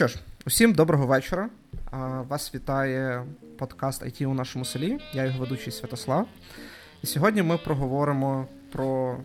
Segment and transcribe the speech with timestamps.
[0.00, 1.48] Що ж, усім доброго вечора.
[2.28, 3.24] Вас вітає
[3.58, 4.98] подкаст IT у нашому селі.
[5.12, 6.26] Я його ведучий Святослав.
[7.02, 9.16] І сьогодні ми проговоримо про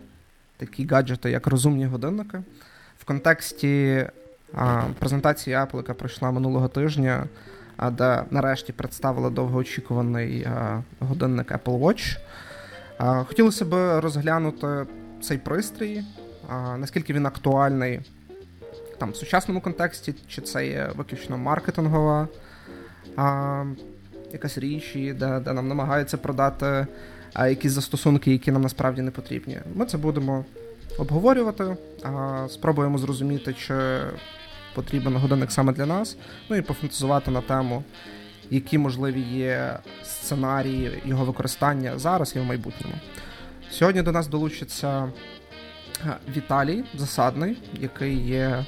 [0.56, 2.42] такі гаджети, як розумні годинники.
[2.98, 4.06] В контексті
[4.98, 7.26] презентації Apple, яка пройшла минулого тижня,
[7.92, 10.46] де нарешті представили довгоочікуваний
[11.00, 12.18] годинник Apple Watch.
[13.24, 14.86] Хотілося б розглянути
[15.22, 16.02] цей пристрій,
[16.76, 18.00] наскільки він актуальний
[18.98, 22.28] там в сучасному контексті, чи це є виключно маркетингова
[23.16, 23.64] а,
[24.32, 26.86] якась річ, де, де нам намагаються продати
[27.34, 29.58] а, якісь застосунки, які нам насправді не потрібні.
[29.74, 30.44] Ми це будемо
[30.98, 33.74] обговорювати, а, спробуємо зрозуміти, чи
[34.74, 36.16] потрібен годинник саме для нас,
[36.50, 37.84] ну і пофантазувати на тему,
[38.50, 42.94] які можливі є сценарії його використання зараз і в майбутньому.
[43.70, 45.08] Сьогодні до нас долучиться
[46.36, 48.64] Віталій Засадний, який є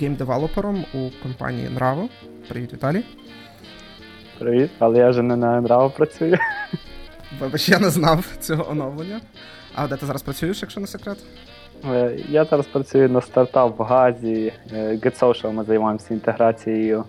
[0.00, 2.08] гейм-девелопером у компанії Nravo.
[2.48, 3.04] Привіт, Віталій.
[4.38, 6.38] Привіт, але я вже не на Nravo працюю.
[7.40, 9.20] Вибач, я не знав цього оновлення.
[9.74, 11.18] А де ти зараз працюєш, якщо не секрет?
[11.84, 14.52] Е, я зараз працюю на стартап в Газі.
[14.72, 17.04] Е, GetSocial ми займаємося інтеграцією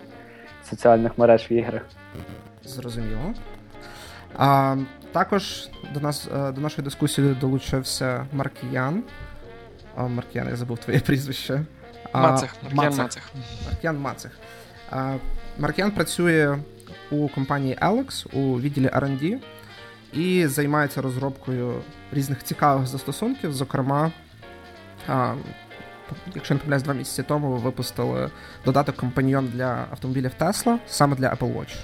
[0.70, 1.82] соціальних мереж в іграх.
[2.64, 3.34] Зрозуміло.
[4.38, 4.76] А,
[5.12, 9.02] Також до нас е, до нашої дискусії долучився Маркіян.
[9.96, 11.64] А, Маркіян, я забув твоє прізвище.
[12.14, 12.54] Мацех.
[12.62, 13.30] Маркіян Мацех.
[13.66, 14.32] Маркіян Мацех.
[14.90, 15.14] А,
[15.58, 16.58] Маркіян працює
[17.10, 19.38] у компанії Alex у відділі R&D
[20.12, 23.52] і займається розробкою різних цікавих застосунків.
[23.52, 24.12] Зокрема,
[26.34, 28.30] якщо не помиляюсь, два місяці тому ви випустили
[28.64, 31.76] додаток компаньйон для автомобілів Tesla саме для Apple Watch.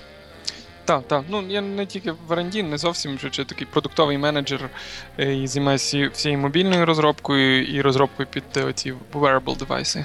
[0.89, 1.25] Так, так.
[1.29, 4.71] Ну я не тільки в R&D, не зовсім чи такий продуктовий менеджер
[5.19, 10.05] е, і займаюся всією мобільною розробкою і розробкою під оці wearable девайси.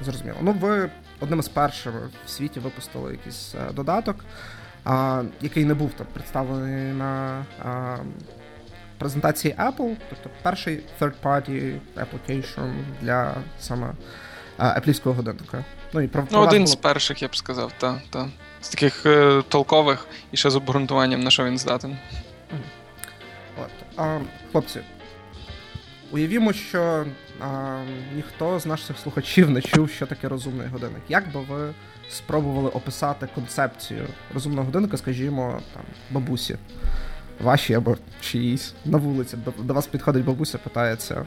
[0.00, 0.36] Зрозуміло.
[0.40, 1.94] Ну, ви одним із перших
[2.26, 4.24] в світі випустили якийсь е, додаток,
[4.84, 7.96] а, який не був так представлений на а,
[8.98, 13.92] презентації Apple, тобто перший third-party application для саме
[14.58, 15.64] Apple годинника.
[15.92, 16.66] Ну, і про, ну, один було...
[16.66, 17.98] з перших, я б сказав, так.
[18.10, 18.28] Та
[18.60, 21.98] з таких е, толкових і ще з обґрунтуванням, на що він здатен.
[23.62, 23.70] От.
[23.96, 24.18] А,
[24.52, 24.80] Хлопці,
[26.10, 27.06] уявімо, що
[27.40, 27.80] а,
[28.14, 31.02] ніхто з наших слухачів не чув, що таке розумний годинник.
[31.08, 31.74] Як би ви
[32.10, 36.56] спробували описати концепцію розумного годинника, скажімо, там, бабусі?
[37.40, 39.36] Ваші або чиїсь на вулиці.
[39.36, 41.26] До, до вас підходить бабуся, питається.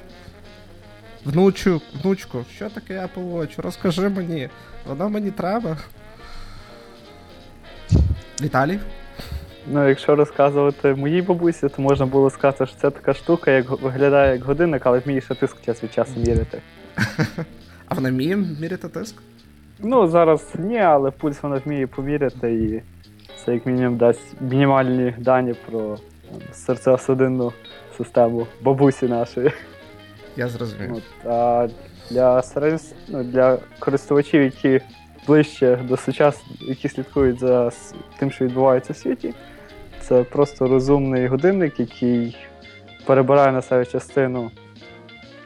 [1.25, 3.62] Внучу, внучку, що таке Apple Watch?
[3.62, 4.50] Розкажи мені,
[4.86, 5.78] воно мені треба.
[8.41, 8.79] Віталій?
[9.68, 14.34] Ну, якщо розказувати моїй бабусі, то можна було сказати, що це така штука, як виглядає
[14.34, 16.62] як годинник, але вміє ще тиск час від часу міряти.
[17.85, 19.16] А вона вміє міряти тиск?
[19.80, 22.81] Ну, зараз ні, але пульс вона вміє поміряти і
[23.46, 25.97] це як мінімум дасть мінімальні дані про
[26.53, 27.51] серцево-судинну
[27.97, 29.51] систему бабусі нашої.
[30.38, 30.94] Я зрозумів.
[30.96, 31.68] От, а
[32.09, 32.44] для
[33.07, 34.81] ну, для користувачів, які
[35.28, 37.72] ближче до сучасних, які слідкують за
[38.20, 39.34] тим, що відбувається в світі.
[40.02, 42.38] Це просто розумний годинник, який
[43.06, 44.52] перебирає на себе частину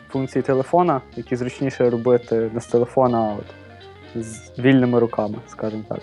[0.09, 3.45] функцій телефона, які зручніше робити не з телефона, а от
[4.25, 5.99] з вільними руками, скажімо так.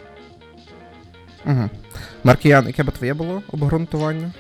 [1.47, 1.71] Угу.
[2.25, 4.33] Маркіян, яке б твоє було обґрунтування?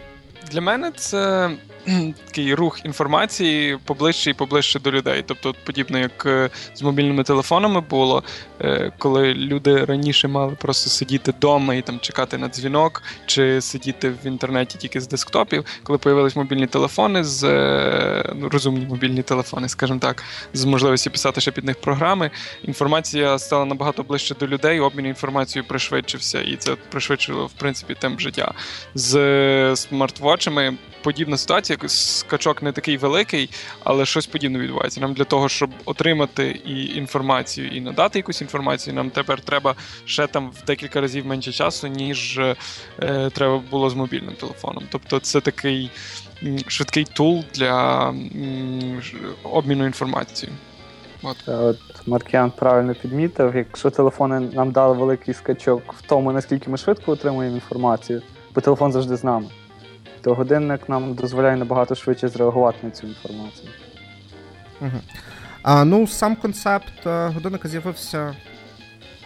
[0.50, 1.50] Для мене це
[2.26, 5.24] такий рух інформації поближче і поближче до людей.
[5.26, 8.22] Тобто, подібно як е, з мобільними телефонами було,
[8.60, 14.10] е, коли люди раніше мали просто сидіти вдома і там чекати на дзвінок, чи сидіти
[14.10, 19.68] в інтернеті тільки з десктопів, коли появились мобільні телефони, з е, ну, розумні мобільні телефони,
[19.68, 20.22] скажімо так,
[20.52, 22.30] з можливості писати ще під них програми.
[22.62, 28.20] Інформація стала набагато ближче до людей, обмін інформацією пришвидшився, і це пришвидшило в принципі темп
[28.20, 28.52] життя
[28.94, 33.50] з смартвочами подібна ситуація, скачок не такий великий,
[33.84, 35.00] але щось подібне відбувається.
[35.00, 39.74] Нам для того, щоб отримати і інформацію, і надати якусь інформацію, нам тепер треба
[40.04, 42.56] ще там в декілька разів менше часу, ніж е,
[43.30, 44.84] треба було з мобільним телефоном.
[44.90, 45.90] Тобто, це такий
[46.66, 49.02] швидкий тул для м,
[49.42, 50.58] обміну інформацією.
[51.22, 51.48] От.
[51.48, 57.12] От Маркіан правильно підмітив, якщо телефони нам дали великий скачок в тому, наскільки ми швидко
[57.12, 58.22] отримуємо інформацію,
[58.54, 59.46] бо телефон завжди з нами
[60.22, 63.68] то годинник нам дозволяє набагато швидше зреагувати на цю інформацію.
[64.80, 65.00] Угу.
[65.62, 68.36] А, Ну, сам концепт е, годинника з'явився,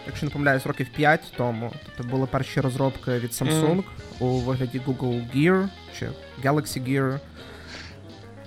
[0.05, 1.71] якщо не помиляюсь, років 5 тому.
[1.85, 3.83] Тобто були перші розробки від Samsung mm.
[4.19, 5.67] у вигляді Google Gear
[5.99, 6.09] чи
[6.43, 7.19] Galaxy Gear.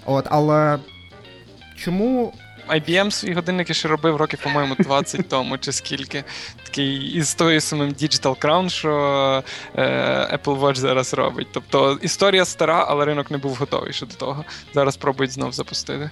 [0.04, 0.78] От, Але
[1.76, 2.32] чому
[2.70, 6.24] IBM свій годинники ще робив років, по-моєму, 20 тому, чи скільки.
[6.64, 9.44] Такий із тою самим Digital Crown, що
[9.76, 9.82] е,
[10.36, 11.48] Apple Watch зараз робить.
[11.52, 14.44] Тобто історія стара, але ринок не був готовий ще до того.
[14.74, 16.10] Зараз пробують знов запустити.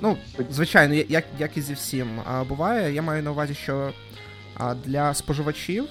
[0.00, 0.16] Ну,
[0.50, 3.92] звичайно, як як і зі всім а, буває, я маю на увазі, що
[4.54, 5.84] а, для споживачів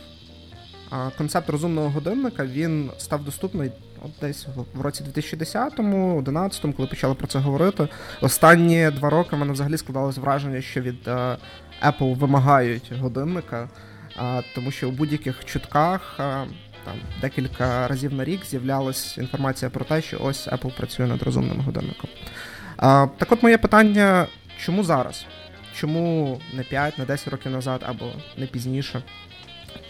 [0.90, 3.72] а, концепт розумного годинника він став доступний
[4.02, 7.88] от десь в році 2010-му, 11-му, коли почали про це говорити.
[8.22, 11.38] Останні два роки в мене взагалі складалось враження, що від а,
[11.84, 13.70] Apple вимагають годинника,
[14.18, 16.16] а, тому що у будь-яких чутках.
[16.86, 21.60] Там декілька разів на рік з'являлась інформація про те, що ось Apple працює над розумним
[21.60, 22.10] годинником.
[22.78, 25.26] А, Так от моє питання: чому зараз?
[25.76, 28.06] Чому не 5, не 10 років назад або
[28.38, 29.02] не пізніше?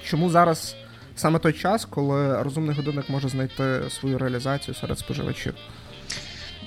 [0.04, 0.76] Чому зараз
[1.19, 5.54] саме той час, коли розумний годинник може знайти свою реалізацію серед споживачів?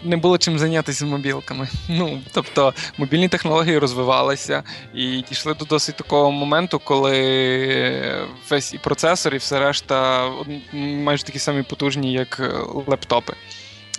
[0.04, 1.68] Не було чим зайнятися мобілками.
[1.88, 4.62] Ну, тобто мобільні технології розвивалися
[4.94, 10.30] і дійшли до досить такого моменту, коли весь і процесор, і все решта
[10.72, 12.40] майже такі самі потужні, як
[12.86, 13.32] лептопи.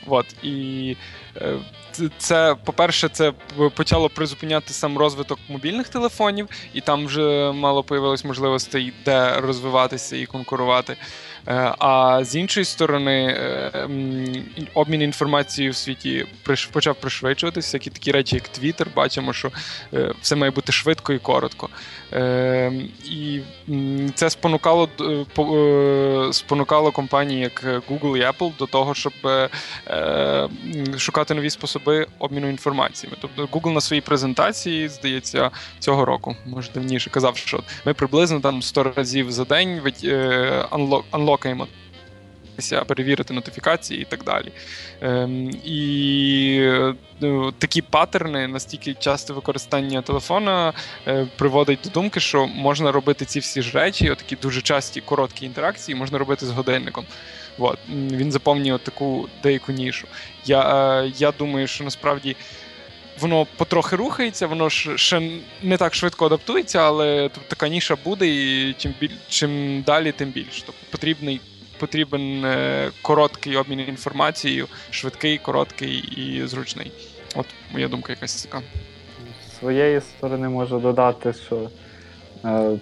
[0.07, 0.97] От, І
[1.37, 1.55] е,
[2.17, 3.33] це, по-перше, це
[3.75, 10.25] почало призупиняти сам розвиток мобільних телефонів, і там вже мало появилось можливостей, де розвиватися і
[10.25, 10.97] конкурувати.
[11.47, 13.87] Е, а з іншої сторони, е,
[14.73, 16.25] обмін інформацією в світі
[16.71, 17.67] почав пришвидшуватися.
[17.67, 19.51] Всякі такі речі, як Twitter, бачимо, що
[19.93, 21.69] е, все має бути швидко і коротко.
[23.05, 23.39] І
[24.15, 24.89] це спонукало
[26.31, 29.13] спонукало компанії, як Google і Apple, до того, щоб
[30.97, 33.17] шукати нові способи обміну інформаціями.
[33.21, 38.61] Тобто Google на своїй презентації, здається, цього року, може давніше, казав, що ми приблизно там
[38.61, 39.81] 100 разів за день
[41.11, 41.67] unlock локаємо
[42.87, 44.51] перевірити нотифікації і так далі.
[45.01, 46.71] Ем, І
[47.19, 50.73] ну, такі паттерни, настільки часте використання телефона
[51.07, 55.45] е, приводить до думки, що можна робити ці всі ж речі, отакі дуже часті короткі
[55.45, 57.05] інтеракції, можна робити з годинником.
[57.59, 57.77] От.
[57.89, 60.07] Він заповнює таку деяку нішу.
[60.45, 60.61] Я,
[61.01, 62.35] е, Я думаю, що насправді.
[63.19, 65.31] Воно потрохи рухається, воно ж ще
[65.63, 70.29] не так швидко адаптується, але тут така ніша буде, і чим біль, чим далі, тим
[70.29, 70.63] більше.
[70.65, 71.41] Тобто потрібний
[71.79, 76.91] потрібен е, короткий обмін інформацією, швидкий, короткий і зручний.
[77.35, 78.63] От моя думка якась цікава.
[79.47, 81.69] З своєї сторони можу додати, що
[82.45, 82.79] е,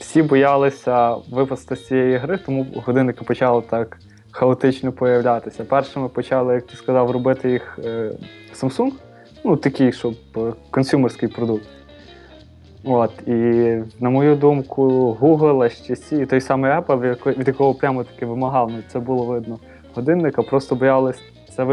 [0.00, 3.98] всі боялися випустити з цієї гри, тому годинники почали так
[4.30, 5.64] хаотично появлятися.
[5.64, 8.12] Першими почали, як ти сказав, робити їх е,
[8.54, 8.92] Samsung
[9.44, 11.68] ну, такий, щоб е, консюмерський продукт.
[12.84, 13.32] От, І,
[14.00, 18.78] на мою думку, Google, HTC і той самий Apple, від якого прямо таки вимагав, ну
[18.88, 19.58] це було видно
[19.94, 21.20] годинника, просто боялися
[21.56, 21.64] це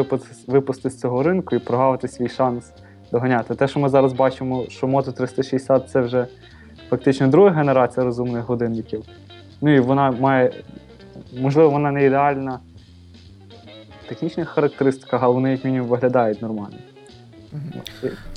[0.48, 2.74] випустити з цього ринку і прогавити свій шанс
[3.12, 3.56] доганяти.
[3.56, 6.28] Те, що ми зараз бачимо, що Moto 360 це вже
[6.90, 9.04] фактично друга генерація розумних годинників.
[9.62, 10.52] Ну і вона має,
[11.38, 12.60] можливо, вона не ідеальна
[14.06, 16.78] в технічних характеристиках, але вони як мінімум виглядають нормально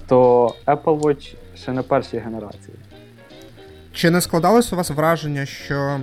[0.06, 2.76] то Apple Watch ще не першій генерації.
[3.92, 6.00] Чи не складалось у вас враження, що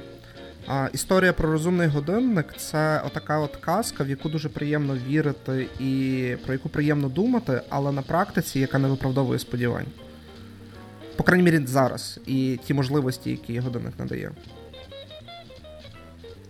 [0.67, 6.35] а, історія про розумний годинник це отака от казка, в яку дуже приємно вірити і
[6.45, 9.85] про яку приємно думати, але на практиці, яка не виправдовує сподівань?
[11.17, 14.31] По крайній мірі, зараз, і ті можливості, які годинник надає.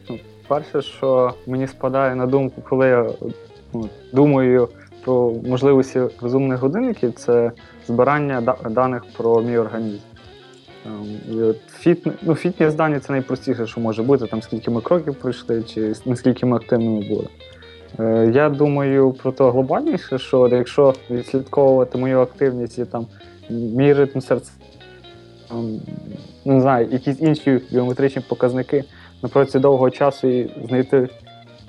[0.09, 3.09] Ну, перше, що мені спадає на думку, коли я
[3.73, 4.69] ну, думаю
[5.07, 7.51] про можливості розумних годинників це
[7.87, 9.99] збирання даних про мій організм.
[10.85, 14.81] Ем, і от фіт, ну, Фітнес дані це найпростіше, що може бути, там скільки ми
[14.81, 17.27] кроків пройшли, чи наскільки ми активними були.
[17.99, 23.07] Е, я думаю про те глобальніше, що якщо відслідковувати мою активність і там
[23.49, 24.51] мій ритм серця,
[25.51, 25.81] ем,
[26.45, 28.83] не знаю, якісь інші біометричні показники
[29.23, 31.09] на протязі довгого часу і знайти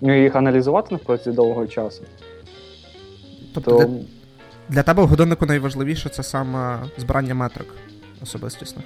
[0.00, 2.02] ну, їх аналізувати на протязі довгого часу,
[3.54, 3.84] Тобто то...
[3.84, 3.86] для,
[4.68, 7.68] для тебе в годиннику найважливіше це саме збирання метрик
[8.22, 8.84] особистісних.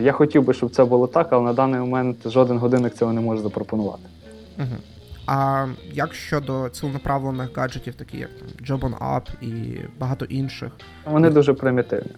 [0.00, 3.20] Я хотів би, щоб це було так, але на даний момент жоден годинник цього не
[3.20, 4.02] може запропонувати.
[4.58, 4.76] Угу.
[5.26, 10.72] А як щодо цілонаправлених гаджетів, такі як там Job on і багато інших?
[11.04, 12.10] Вони дуже примітивні.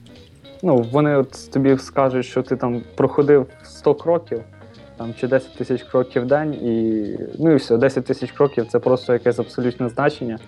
[0.62, 4.40] Ну, Вони от тобі скажуть, що ти там проходив 100 кроків
[4.97, 7.07] там, чи 10 тисяч кроків в день, і
[7.38, 10.38] ну і все, 10 тисяч кроків це просто якесь абсолютне значення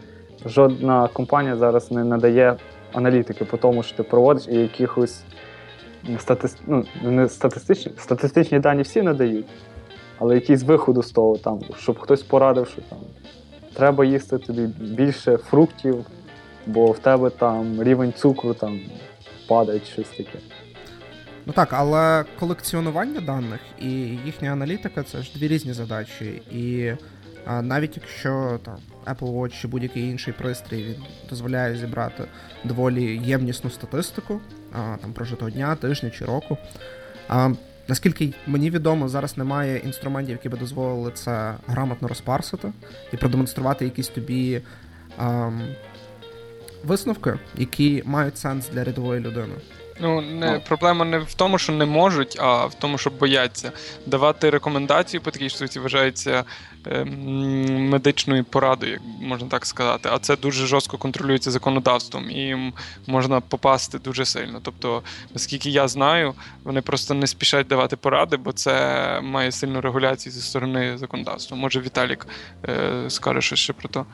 [0.46, 2.56] жодна компанія зараз не надає
[2.92, 5.22] аналітики по тому, що ти проводиш, і якихось
[6.18, 6.48] стати...
[6.66, 9.46] ну, не статистичні статистичні дані всі надають,
[10.18, 12.98] але якісь виходу з того, там, щоб хтось порадив, що там
[13.72, 16.04] треба їсти тобі більше фруктів,
[16.66, 18.80] бо в тебе там рівень цукру там
[19.48, 20.38] падають, щось таке.
[21.46, 23.90] Ну так, але колекціонування даних і
[24.24, 26.42] їхня аналітика це ж дві різні задачі.
[26.50, 26.92] І
[27.46, 28.76] а, навіть якщо там
[29.06, 30.96] Apple Watch чи будь-який інший пристрій він
[31.28, 32.24] дозволяє зібрати
[32.64, 34.40] доволі ємнісну статистику
[34.72, 36.58] а, там прожитого дня, тижня чи року.
[37.28, 37.50] А,
[37.88, 42.72] Наскільки мені відомо, зараз немає інструментів, які би дозволили це грамотно розпарсити
[43.12, 44.62] і продемонструвати якісь тобі
[45.18, 45.50] а,
[46.84, 49.54] висновки, які мають сенс для рядової людини.
[50.02, 53.72] Ну, не проблема не в тому, що не можуть, а в тому, що бояться.
[54.06, 56.44] Давати рекомендації по такій штуці вважається
[56.86, 57.04] е,
[57.70, 60.08] медичною порадою, як можна так сказати.
[60.12, 62.72] А це дуже жорстко контролюється законодавством і
[63.06, 64.60] можна попасти дуже сильно.
[64.62, 65.02] Тобто,
[65.34, 70.40] наскільки я знаю, вони просто не спішать давати поради, бо це має сильну регуляцію зі
[70.40, 71.56] сторони законодавства.
[71.56, 72.26] Може, Віталік
[72.68, 74.06] е, скаже щось ще про то.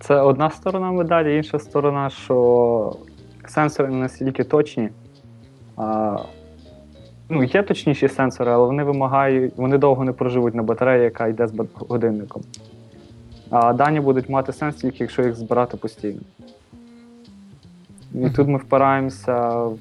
[0.00, 2.96] Це одна сторона медалі, інша сторона, що
[3.46, 4.88] сенсори не настільки точні.
[5.76, 6.16] А,
[7.28, 11.46] ну, Є точніші сенсори, але вони вимагають, вони довго не проживуть на батареї, яка йде
[11.46, 12.42] з годинником.
[13.50, 16.20] А дані будуть мати сенс тільки, якщо їх збирати постійно.
[18.14, 19.78] І тут ми впираємося в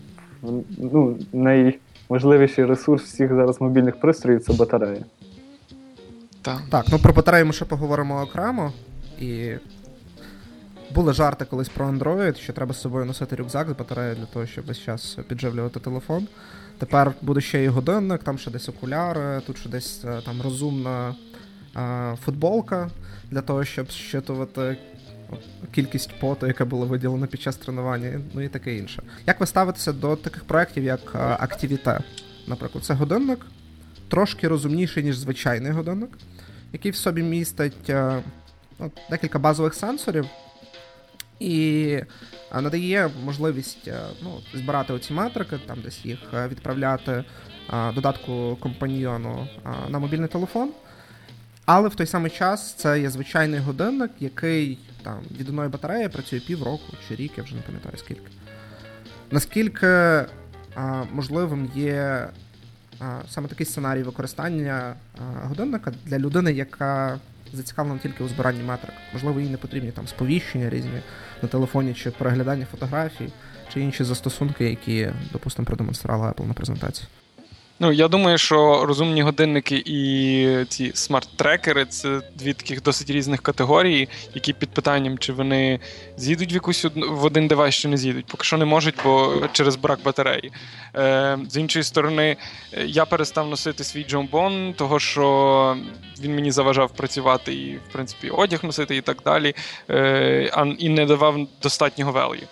[0.78, 5.06] ну, найважливіший ресурс всіх зараз мобільних пристроїв це батарея.
[6.42, 8.72] Так, так ну про батарею ми ще поговоримо окремо.
[9.20, 9.52] І
[10.94, 14.46] були жарти колись про Android, що треба з собою носити рюкзак з батареєю для того,
[14.46, 16.28] щоб весь час підживлювати телефон.
[16.78, 21.16] Тепер буде ще і годинник, там ще десь окуляри, тут ще десь е, там розумна
[21.74, 22.90] а, футболка
[23.32, 24.78] для того, щоб щитувати
[25.72, 29.04] кількість поту, яка була виділена під час тренування, ну і таке інше.
[29.28, 32.00] Як ви ставитеся до таких проєктів, як Activite?
[32.48, 33.40] Наприклад, це годинник
[34.10, 36.10] трошки розумніший, ніж звичайний годинник,
[36.74, 38.24] який в собі містить е,
[38.80, 40.26] ну, декілька базових сенсорів
[41.42, 42.04] і
[42.54, 47.24] надає можливість е, ну, збирати оці метрики, там десь їх е, відправляти
[47.96, 49.48] додатку компаньйону
[49.90, 50.70] на мобільний телефон.
[51.66, 56.40] Але в той самий час це є звичайний годинник, який там від одної батареї працює
[56.40, 58.32] півроку чи рік, я вже не пам'ятаю скільки.
[59.32, 59.88] Наскільки
[60.76, 62.28] а, можливим є
[63.00, 67.20] а, саме такий сценарій використання а, годинника для людини, яка
[67.54, 68.96] зацікавлена тільки у збиранні метрик.
[69.14, 71.02] Можливо, їй не потрібні там сповіщення різні
[71.42, 73.30] на телефоні, чи переглядання фотографій,
[73.74, 77.08] чи інші застосунки, які, допустимо, продемонструвала Apple на презентації.
[77.84, 84.10] Ну, я думаю, що розумні годинники і ці смарт-трекери це дві таких досить різних категорії,
[84.34, 85.80] які під питанням, чи вони
[86.18, 88.26] з'їдуть в якусь в один девайс, чи не з'їдуть.
[88.26, 90.52] Поки що не можуть, бо через брак батареї.
[90.96, 92.38] Е, З іншої сторони,
[92.86, 95.78] я перестав носити свій Jawbone, того що
[96.22, 99.56] він мені заважав працювати і, в принципі, одяг носити і так далі,
[99.90, 102.48] е, і не давав достатнього value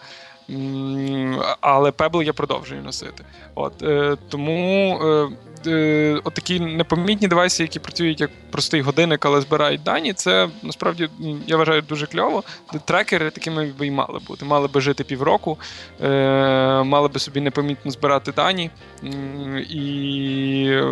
[1.61, 3.23] але Pebble я продовжую носити.
[3.55, 5.29] От, е, Тому е,
[5.69, 11.09] е, от такі непомітні девайси, які працюють як простий годинник, але збирають дані, це насправді
[11.47, 12.43] я вважаю дуже кльово.
[12.85, 14.45] Трекери такими би і мали бути.
[14.45, 15.57] Мали би жити півроку,
[16.83, 18.69] мали би собі непомітно збирати дані
[19.69, 19.83] і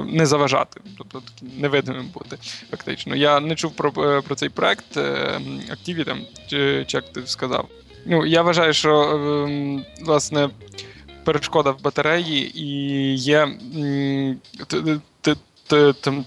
[0.06, 1.22] не заважати, тобто
[1.58, 2.38] невидимим бути.
[2.72, 3.16] Фактично.
[3.16, 6.16] Я не чув про про цей проект Activity,
[6.48, 7.68] чи як ти сказав.
[8.10, 10.50] Ну, я вважаю, що ем, власне
[11.24, 13.48] перешкода в батареї і є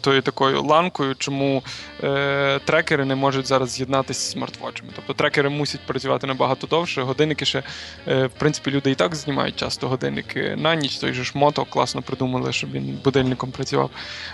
[0.01, 1.63] тою такою ланкою, чому
[2.05, 4.91] е, трекери не можуть зараз з'єднатися з смартвочами.
[4.97, 7.03] Тобто трекери мусять працювати набагато довше.
[7.03, 7.63] Годинники ще,
[8.09, 10.97] е, в принципі, люди і так знімають часто годинники на ніч.
[10.97, 13.91] Той же ж мото класно придумали, щоб він будильником працював.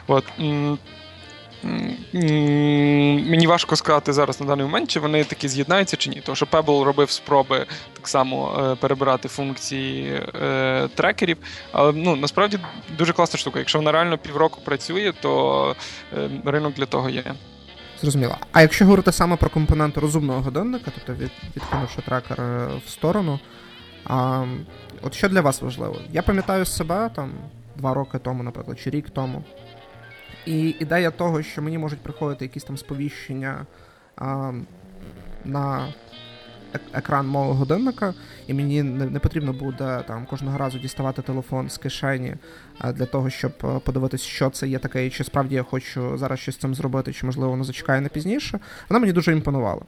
[0.06, 0.24] От.
[3.30, 6.22] Мені важко сказати зараз на даний момент, чи вони такі з'єднаються чи ні.
[6.24, 11.36] Тому що Pebble робив спроби так само е, перебирати функції е, трекерів.
[11.72, 12.58] Але ну, насправді
[12.98, 13.58] дуже класна штука.
[13.58, 15.76] Якщо вона реально півроку працює, то
[16.16, 17.24] е, ринок для того є.
[18.00, 18.36] Зрозуміло.
[18.52, 22.38] А якщо говорити саме про компоненти розумного годинника, тобто від, відкинувши трекер
[22.86, 23.38] в сторону,
[24.04, 24.44] а,
[25.02, 25.96] от що для вас важливо?
[26.12, 27.32] Я пам'ятаю себе там
[27.76, 29.44] два роки тому, наприклад, чи рік тому.
[30.46, 33.66] І ідея того, що мені можуть приходити якісь там сповіщення
[34.16, 34.52] а,
[35.44, 35.88] на
[36.92, 38.14] екран мого годинника,
[38.46, 42.34] і мені не, не потрібно буде там кожного разу діставати телефон з кишені
[42.94, 43.52] для того, щоб
[43.84, 47.12] подивитися, що це є таке, і чи справді я хочу зараз щось з цим зробити,
[47.12, 48.58] чи можливо воно зачекає на пізніше.
[48.88, 49.82] Вона мені дуже імпонувала.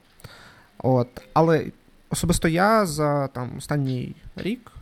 [0.79, 1.65] От, Але
[2.11, 4.73] Особисто я за там останній рік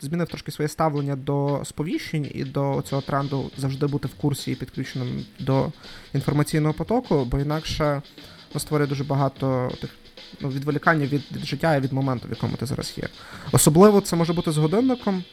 [0.00, 4.54] змінив трошки своє ставлення до сповіщень і до цього тренду завжди бути в курсі і
[4.54, 5.72] підключеним до
[6.14, 8.02] інформаційного потоку, бо інакше
[8.54, 9.90] ну, створює дуже багато тих
[10.40, 13.08] ну, відволікання від, від життя і від моменту, в якому ти зараз є.
[13.52, 15.24] Особливо це може бути з годинником,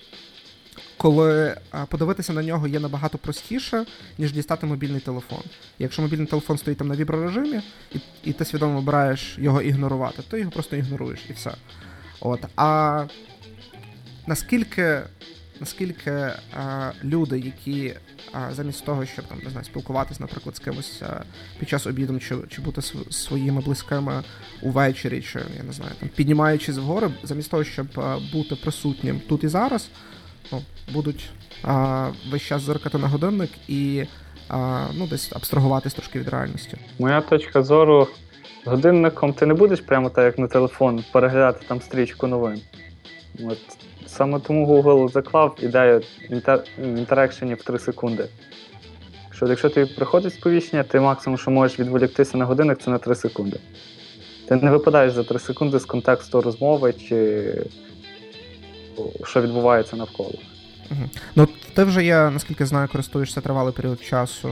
[0.98, 1.58] коли
[1.88, 3.86] подивитися на нього є набагато простіше,
[4.18, 5.42] ніж дістати мобільний телефон.
[5.80, 7.62] Якщо мобільний телефон стоїть там на віброрежимі,
[7.96, 11.52] і і ти свідомо обираєш його ігнорувати, то його просто ігноруєш і все.
[12.20, 12.46] От.
[12.56, 13.06] А
[14.28, 15.02] наскільки
[15.60, 17.94] наскільки а, люди, які
[18.32, 21.24] а, замість того, щоб там не знаю, спілкуватись, наприклад, з кимось а,
[21.60, 24.24] під час обіду, чи чи бути своїми близькими
[24.62, 27.88] увечері, чи я не знаю, там піднімаючись вгори, замість того, щоб
[28.34, 29.90] бути присутнім тут і зараз,
[30.52, 30.62] ну,
[30.94, 31.30] будуть
[32.32, 34.06] весь час зиркати на годинник і
[34.94, 36.78] ну, десь абстрагуватись трошки від реальності.
[37.00, 38.08] Моя точка зору.
[38.66, 42.62] Годинником ти не будеш прямо так, як на телефон, переглядати там стрічку новин.
[43.46, 43.60] От
[44.18, 46.64] Саме тому Google заклав ідею інтер...
[46.78, 48.28] інтерекшенів в 3 секунди.
[49.32, 53.16] Що Якщо тобі приходить сповіщення, ти максимум, що можеш відволіктися на годинник, це на 3
[53.16, 53.60] секунди.
[54.48, 57.44] Ти не випадаєш за 3 секунди з контексту розмови чи
[59.24, 60.34] що відбувається навколо.
[61.36, 64.50] Ну, Ти вже я, наскільки знаю, користуєшся тривалий період часу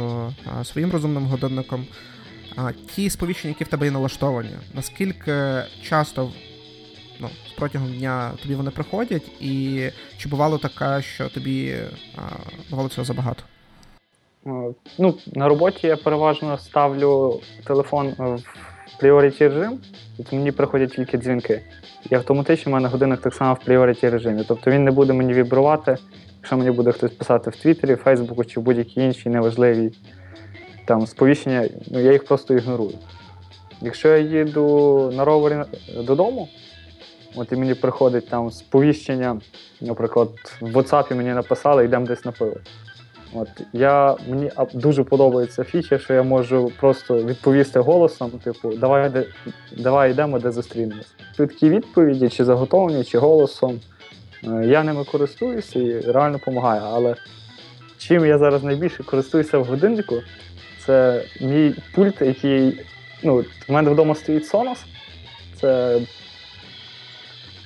[0.64, 1.86] своїм розумним годинником.
[2.56, 6.32] А, Ті сповіщення, які в тебе є налаштовані, наскільки часто
[7.22, 9.86] ну, протягом дня тобі вони приходять, і
[10.18, 11.76] чи бувало таке, що тобі
[12.16, 12.22] а,
[12.70, 13.44] бувало цього забагато?
[14.98, 18.44] Ну, На роботі я переважно ставлю телефон в
[19.04, 19.80] priority режим,
[20.18, 21.62] і мені приходять тільки дзвінки.
[22.10, 24.44] І автоматично в мене годинник так само в priority режимі.
[24.48, 25.98] Тобто він не буде мені вібрувати,
[26.38, 29.92] якщо мені буде хтось писати в Твіттері, Фейсбуку чи будь-які інші неважливі
[30.86, 32.98] там сповіщення, ну я їх просто ігнорую.
[33.82, 35.64] Якщо я їду на ровері
[35.98, 36.48] додому,
[37.36, 39.42] От і мені приходить там сповіщення,
[39.82, 40.30] наприклад,
[40.62, 42.56] в WhatsApp мені написали, йдемо десь на пиво.
[43.34, 49.26] От я Мені дуже подобається фіча, що я можу просто відповісти голосом, типу, давай де,
[49.78, 51.14] давай йдемо, де зустрінемось.
[51.36, 53.80] Швидкі відповіді, чи заготовлені, чи голосом.
[54.48, 56.82] Е, я ними користуюся і реально допомагає.
[56.84, 57.16] Але
[57.98, 60.16] чим я зараз найбільше користуюся в годиннику,
[60.86, 62.82] це мій пульт, який.
[63.24, 64.78] Ну, в мене вдома стоїть Sonos.
[65.62, 66.00] Це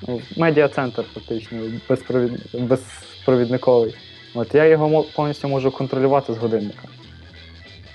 [0.08, 2.32] Ну, медіа-центр фактично, безпровід...
[2.54, 3.96] безпровідниковий.
[4.34, 6.88] От Я його повністю можу контролювати з годинника.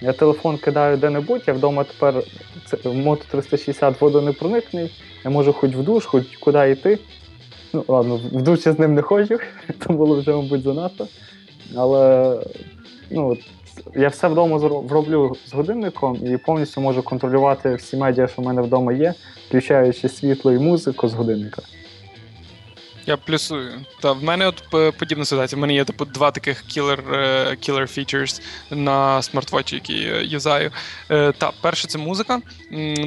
[0.01, 2.23] Я телефон кидаю де-небудь, я вдома тепер
[2.85, 4.91] мото 360 водонепроникний,
[5.25, 6.99] я можу хоч в душ, хоч куди йти.
[7.73, 9.39] Ну, ладно, в душ я з ним не ходжу,
[9.79, 11.07] то було вже, мабуть, занадто.
[11.77, 12.37] Але
[13.11, 13.37] ну,
[13.95, 18.63] я все вдома зроблю з годинником і повністю можу контролювати всі медіа, що в мене
[18.63, 19.15] вдома є,
[19.49, 21.63] включаючи світло і музику з годинника.
[23.07, 23.85] Я плюсую.
[24.01, 24.65] Та в мене от
[24.99, 25.57] подібна ситуація.
[25.57, 27.09] В мене є типу два таких killer,
[27.57, 30.71] killer features на смартвочі, які я юзаю.
[31.11, 32.41] Е, та, перше, це музика.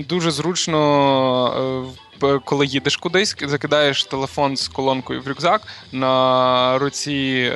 [0.08, 1.94] Дуже зручно.
[2.24, 7.52] Е, коли їдеш кудись, закидаєш телефон з колонкою в рюкзак на руці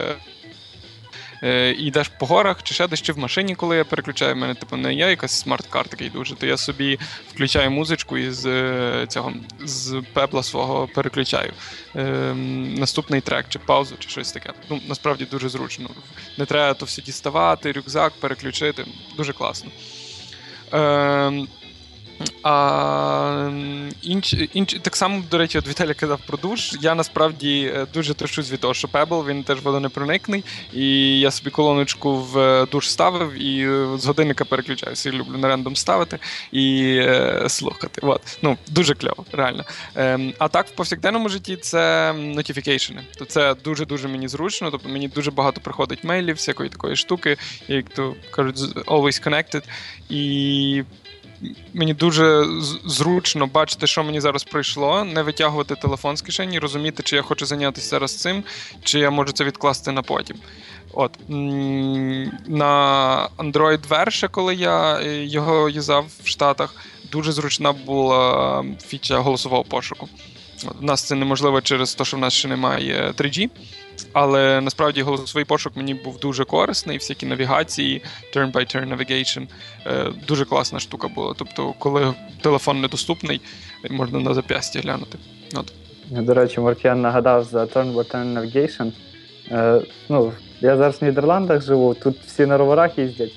[1.43, 4.35] е, йдеш по горах, чи ще десь чи в машині, коли я переключаю.
[4.35, 6.99] У мене типу не є якась смарт-карт такий дуже, то я собі
[7.33, 11.53] включаю музичку і з е, цього з пепла свого переключаю.
[11.95, 12.33] Е,
[12.77, 14.53] Наступний трек, чи паузу, чи щось таке.
[14.69, 15.89] Ну, Насправді дуже зручно.
[16.37, 18.85] Не треба то все діставати, рюкзак, переключити.
[19.17, 19.71] Дуже класно.
[20.73, 21.47] Е,
[22.43, 23.51] а
[24.01, 26.75] інч, інч, Так само, до речі, от Віталій казав про душ.
[26.81, 30.43] Я насправді е, дуже тишусь від того, що Pebble, він теж водонепроникний.
[30.73, 35.11] І я собі колоночку в е, душ ставив і е, з годинника переключаюся.
[35.11, 36.19] Люблю на рендом ставити
[36.51, 38.01] і е, слухати.
[38.03, 38.21] От.
[38.41, 39.65] Ну, Дуже кльово, реально.
[39.95, 43.01] Е, а так, в повсякденному житті це нотіфікейшени.
[43.17, 44.71] То це дуже-дуже мені зручно.
[44.71, 49.63] Тобто мені дуже багато приходить мейлів, всякої такої штуки, як то кажуть, always connected.
[50.09, 50.83] І
[51.73, 52.45] мені дуже
[52.85, 57.45] зручно бачити, що мені зараз прийшло, не витягувати телефон з кишені, розуміти, чи я хочу
[57.45, 58.43] зайнятися зараз цим,
[58.83, 60.37] чи я можу це відкласти на потім.
[60.93, 61.11] От
[62.47, 66.75] На Android верше, коли я е, його юзав в Штатах,
[67.11, 70.09] дуже зручна була фіча голосового пошуку.
[70.81, 73.49] У нас це неможливо через те, що в нас ще немає 3G.
[74.19, 78.01] Але насправді голосовий пошук мені був дуже корисний, всякі навігації,
[78.35, 79.47] turn-by-turn navigation.
[79.85, 81.33] Е, дуже класна штука була.
[81.37, 83.41] Тобто, коли телефон недоступний,
[83.89, 85.17] можна на зап'ясті глянути.
[85.55, 85.73] От.
[86.09, 88.91] До речі, Мартіан нагадав за turn-by-turn navigation.
[89.51, 93.33] Е, ну, Я зараз в Нідерландах живу, тут всі на роверах їздять.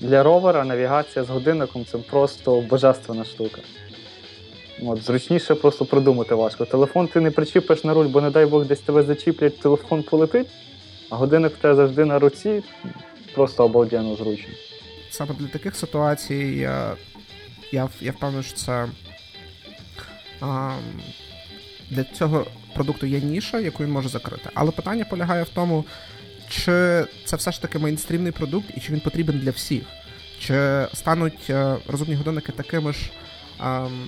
[0.00, 3.60] Для ровера навігація з годинником це просто божественна штука.
[4.82, 6.64] От, Зручніше просто придумати важко.
[6.64, 10.48] Телефон ти не причіпиш на руль, бо не дай Бог десь тебе зачіплять, телефон полетить,
[11.10, 12.62] а годинник в тебе завжди на руці,
[13.34, 14.54] просто обалденно зручно.
[15.10, 16.96] Саме для таких ситуацій я
[17.72, 18.88] я, я впевнений, що це
[21.90, 24.50] для цього продукту є ніша, яку він може закрити.
[24.54, 25.84] Але питання полягає в тому,
[26.48, 29.82] чи це все ж таки мейнстрімний продукт і чи він потрібен для всіх.
[30.40, 33.10] Чи стануть е, розумні годинники такими ж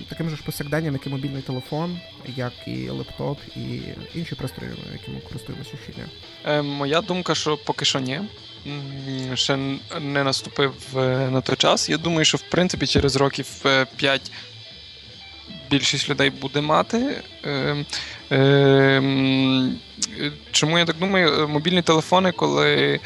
[0.09, 1.99] таким же ж повсякденням, як і мобільний телефон,
[2.35, 3.81] як і лептоп, і
[4.15, 6.05] інші пристрої, якими користуємося щодня?
[6.45, 8.19] Е, Моя думка, що поки що ні.
[9.33, 9.57] Ще
[10.01, 10.99] не наступив е,
[11.31, 11.89] на той час.
[11.89, 13.47] Я думаю, що в принципі через років
[13.95, 14.31] 5 е,
[15.71, 17.21] більшість людей буде мати.
[17.45, 17.85] Е,
[18.31, 19.01] е,
[20.51, 21.47] Чому я так думаю?
[21.47, 22.99] Мобільні телефони, коли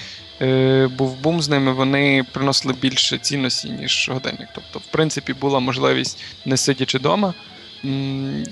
[0.98, 4.48] був бум з ними, вони приносили більше цінності, ніж годинник.
[4.56, 7.34] Тобто, в принципі, була можливість, не сидячи вдома,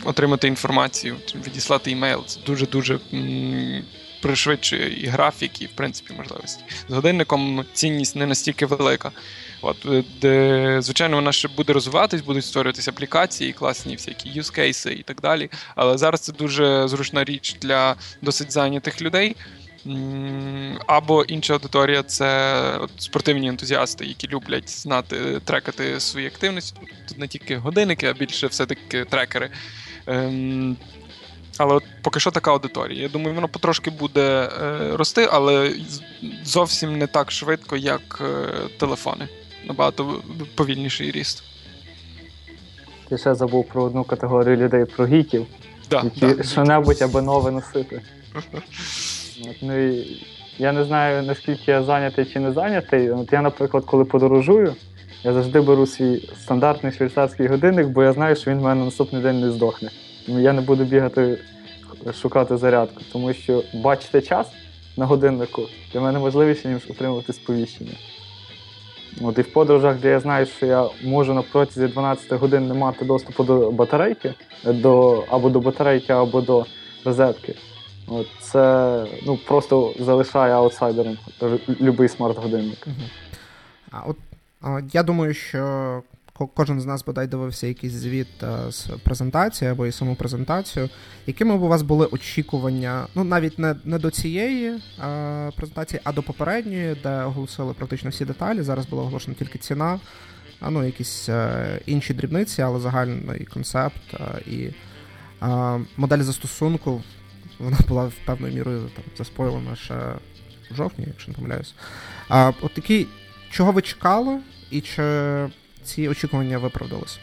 [0.03, 1.15] отримати інформацію,
[1.47, 2.25] відіслати імейл.
[2.25, 2.99] Це дуже-дуже
[4.21, 6.63] пришвидшує і графік, і в принципі можливості.
[6.89, 9.11] З годинником цінність не настільки велика.
[9.61, 15.03] От, е, де, Звичайно, вона ще буде розвиватись, будуть створюватися аплікації, класні всякі cases і
[15.03, 15.49] так далі.
[15.75, 19.35] Але зараз це дуже зручна річ для досить зайнятих людей.
[20.87, 26.81] Або інша аудиторія це от, спортивні ентузіасти, які люблять знати, трекати свої активності.
[27.07, 29.49] Тут не тільки годинники, а більше все-таки трекери.
[30.07, 30.77] Ем,
[31.57, 33.01] але от поки що така аудиторія.
[33.01, 35.75] Я думаю, воно потрошки буде е, рости, але
[36.43, 38.47] зовсім не так швидко, як е,
[38.79, 39.27] телефони.
[39.67, 40.23] Набагато
[40.55, 41.43] повільніший ріст.
[43.09, 45.47] Ти ще забув про одну категорію людей, про гіків,
[45.89, 48.01] да, які да, що-небудь аби нове носити.
[49.61, 50.25] Ну, і
[50.57, 53.11] Я не знаю, наскільки я зайнятий чи не зайнятий.
[53.11, 54.75] От Я, наприклад, коли подорожую,
[55.23, 59.21] я завжди беру свій стандартний швейцарський годинник, бо я знаю, що він в мене наступний
[59.21, 59.89] день не здохне.
[60.27, 61.37] Я не буду бігати,
[62.21, 64.47] шукати зарядку, тому що бачити час
[64.97, 65.61] на годиннику
[65.93, 67.93] для мене важливіше, ніж отримувати сповіщення.
[69.21, 72.73] От І в подорожах, де я знаю, що я можу на протязі 12 годин не
[72.73, 76.65] мати доступу до батарейки, до, або до батарейки, або до
[77.05, 77.55] розетки.
[78.41, 82.87] Це ну, просто залишає аутсайдером будь-який смарт-годинник.
[83.91, 84.17] А от
[84.93, 86.03] Я думаю, що
[86.47, 88.27] кожен з нас бодай дивився якийсь звіт
[88.69, 90.89] з презентації або і саму презентацію.
[91.27, 96.11] Якими б у вас були очікування, ну навіть не не до цієї а, презентації, а
[96.11, 98.61] до попередньої, де оголосили практично всі деталі.
[98.61, 99.99] Зараз була оголошена тільки ціна,
[100.59, 104.01] а ну якісь а, інші дрібниці, але загальний концепт
[104.47, 104.69] і
[105.97, 107.01] модель застосунку
[107.61, 109.93] вона була певною мірою там заспойлена ще
[110.71, 111.75] в жовтні, якщо не помиляюсь.
[112.29, 113.07] А от такі,
[113.51, 114.39] чого ви чекали,
[114.71, 115.47] і чи
[115.83, 117.19] ці очікування виправдалися?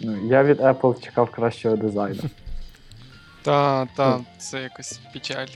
[0.00, 2.20] Ну, Я від Apple чекав кращого дизайну.
[3.44, 5.46] Та, та, це якось печаль.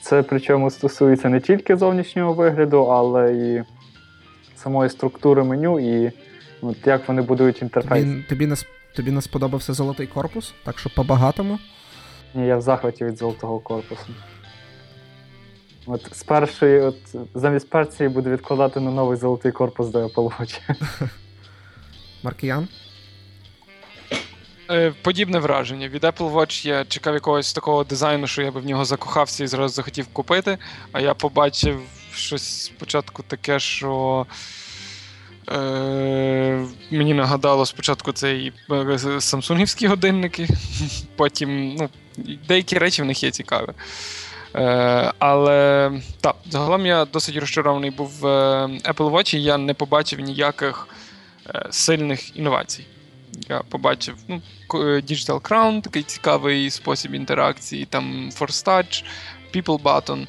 [0.00, 3.62] Це причому стосується не тільки зовнішнього вигляду, але і
[4.56, 6.12] самої структури меню, і
[6.62, 8.04] от як вони будують інтерфейс.
[8.04, 8.56] Тобі, тобі не
[8.94, 11.58] Тобі не сподобався золотий корпус, так що по-багатому.
[12.34, 14.06] Ні, я в захваті від золотого корпусу.
[15.86, 16.96] От з першої, от
[17.34, 20.60] замість першої буду відкладати на новий золотий корпус до Apple Watch.
[22.22, 22.68] Маркіян?
[24.70, 25.88] Е, подібне враження.
[25.88, 29.46] Від Apple Watch я чекав якогось такого дизайну, що я би в нього закохався і
[29.46, 30.58] зразу захотів купити.
[30.92, 31.80] А я побачив
[32.12, 34.26] щось спочатку таке, що.
[35.52, 40.48] Е, Мені нагадало спочатку цей е, самсунгівські годинники,
[41.16, 41.88] потім ну,
[42.48, 43.68] деякі речі в них є цікаві.
[44.56, 49.74] Е, Але так, загалом я досить розчарований був в е, Apple Watch, і я не
[49.74, 50.88] побачив ніяких
[51.54, 52.86] е, сильних інновацій.
[53.48, 54.42] Я побачив ну,
[54.78, 59.04] Digital Crown, такий цікавий спосіб інтеракції, там Force Touch,
[59.54, 60.26] People Button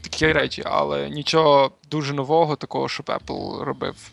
[0.00, 4.12] такі речі, але нічого дуже нового, такого, щоб Apple робив,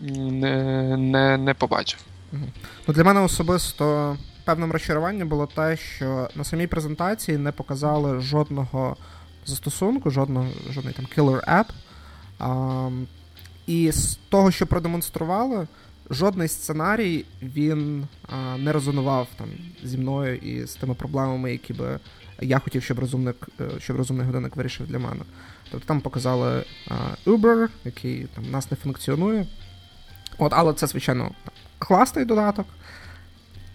[0.00, 2.00] не не, не побачив.
[2.88, 8.96] Ну, Для мене особисто певним розчаруванням було те, що на самій презентації не показали жодного
[9.46, 11.66] застосунку, жодного, жодний там killer app.
[12.38, 12.90] А,
[13.66, 15.66] І з того, що продемонстрували,
[16.10, 19.48] жодний сценарій він а, не резонував там
[19.82, 22.00] зі мною і з тими проблемами, які би
[22.40, 25.20] я хотів, щоб розумник, е, щоб розумний годинник вирішив для мене.
[25.70, 26.64] Тобто там показали
[27.26, 29.46] Uber, який там у нас не функціонує.
[30.38, 31.30] От, Але це, звичайно,
[31.78, 32.66] класний додаток.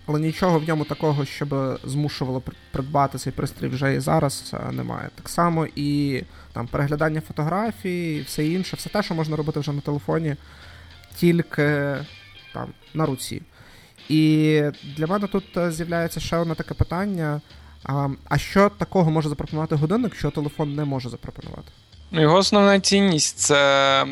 [0.07, 5.09] Але нічого в ньому такого, щоб змушувало придбати цей пристрій вже і зараз немає.
[5.15, 6.21] Так само і
[6.53, 10.35] там переглядання фотографій, все інше, все те, що можна робити вже на телефоні,
[11.15, 11.95] тільки
[12.53, 13.41] там на руці.
[14.09, 14.61] І
[14.97, 17.41] для мене тут е, з'являється ще одне таке питання.
[17.85, 21.71] А а що такого може запропонувати годинник, що телефон не може запропонувати?
[22.11, 24.05] Ну, Його основна цінність це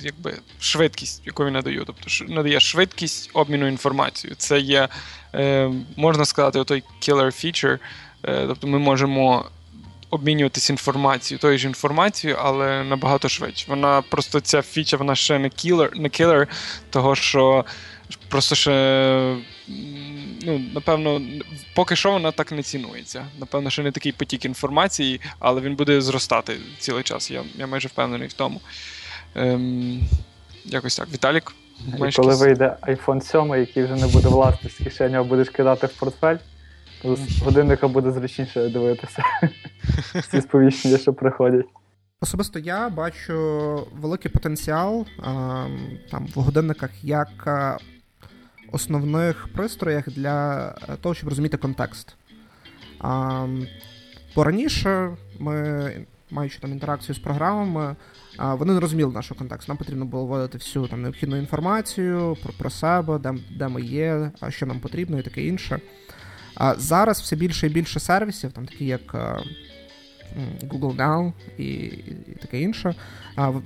[0.00, 1.84] якби швидкість, яку він надаю.
[1.86, 4.36] Тобто надає швидкість обміну інформацією.
[4.38, 4.88] Це є,
[5.34, 7.78] е, можна сказати, той killer feature.
[8.24, 9.44] Е, тобто ми можемо
[10.10, 13.66] обмінюватись інформацією, тою ж інформацією, але набагато швидше.
[13.68, 16.48] Вона просто ця фіча, вона ще не кілер, не кілер,
[16.90, 17.64] того що
[18.28, 19.36] просто ще.
[20.42, 21.22] Ну, напевно,
[21.74, 23.26] поки що вона так не цінується.
[23.40, 27.30] Напевно, ще не такий потік інформації, але він буде зростати цілий час.
[27.30, 28.60] Я я майже впевнений в тому.
[29.34, 30.00] Ем,
[30.64, 31.08] Якось так.
[31.12, 31.54] Віталік.
[32.08, 35.86] І коли вийде iPhone 7, який вже не буде власти з кишені, а будеш кидати
[35.86, 36.36] в портфель,
[37.02, 39.22] то з годинника буде зручніше дивитися.
[40.14, 41.66] Всі сповіщення, що приходять.
[42.20, 43.34] Особисто я бачу
[43.92, 45.66] великий потенціал а,
[46.10, 47.28] там в годинниках як
[48.72, 52.16] основних пристроях для того, щоб розуміти контекст.
[53.00, 53.46] А,
[54.36, 57.96] Бо раніше ми, маючи там інтеракцію з програмами,
[58.38, 59.72] вони не розуміли нашого контексту.
[59.72, 64.30] Нам потрібно було вводити всю там необхідну інформацію про про себе, де де ми є,
[64.48, 65.80] що нам потрібно і таке інше.
[66.54, 69.34] А зараз все більше і більше сервісів, там такі як
[70.62, 72.94] Google Now і, і таке інше,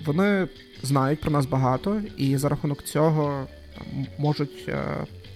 [0.06, 0.48] вони
[0.82, 3.46] знають про нас багато, і за рахунок цього
[4.18, 4.84] можуть е,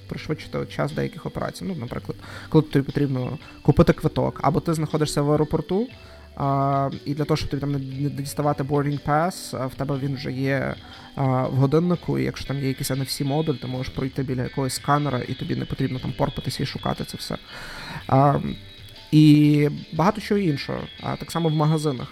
[0.08, 1.64] пришвидшити час деяких операцій.
[1.64, 5.88] Ну, наприклад, коли тобі потрібно купити квиток, або ти знаходишся в аеропорту.
[6.36, 7.78] А, І для того, щоб тобі там не
[8.10, 10.74] діставати boarding pass, в тебе він вже є
[11.14, 14.74] а, в годиннику, і якщо там є якийсь NFC модуль, ти можеш пройти біля якогось
[14.74, 17.36] сканера, і тобі не потрібно там порпатися і шукати це все.
[18.08, 18.38] А,
[19.12, 20.80] І багато чого іншого.
[21.02, 22.08] А так само в магазинах.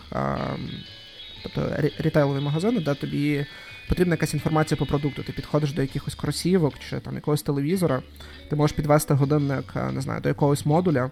[1.43, 3.47] Тобто рітейлові магазини, де тобі
[3.89, 5.23] потрібна якась інформація по продукту.
[5.23, 8.03] Ти підходиш до якихось кросівок чи там якогось телевізора,
[8.51, 11.11] ти можеш підвести годинник, не знаю, до якогось модуля.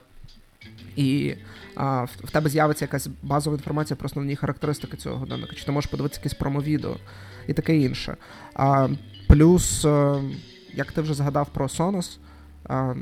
[0.97, 1.35] І
[1.75, 5.91] а, в, тебе з'явиться якась базова інформація про основні характеристики цього годинника, чи ти можеш
[5.91, 6.97] подивитися якесь промовідео
[7.47, 8.17] і таке інше.
[8.55, 8.89] А,
[9.29, 10.23] Плюс, а, е,
[10.75, 12.19] як ти вже згадав про Sonos,
[12.65, 12.95] а,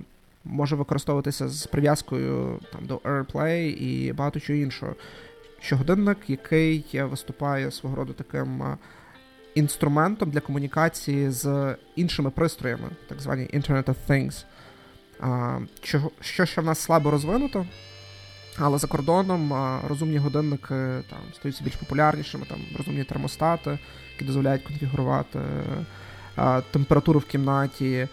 [0.44, 4.94] може використовуватися з прив'язкою там, до AirPlay і багато чого іншого.
[5.60, 8.62] Що годинник, який виступає свого роду таким
[9.54, 14.44] інструментом для комунікації з іншими пристроями, так звані Internet of Things.
[15.82, 17.66] Що, що ще в нас слабо розвинуто,
[18.58, 19.52] але за кордоном
[19.88, 20.74] розумні годинники
[21.10, 23.78] там стають більш популярнішими, там розумні термостати,
[24.12, 25.38] які дозволяють конфігурувати
[26.70, 28.08] температуру в кімнаті,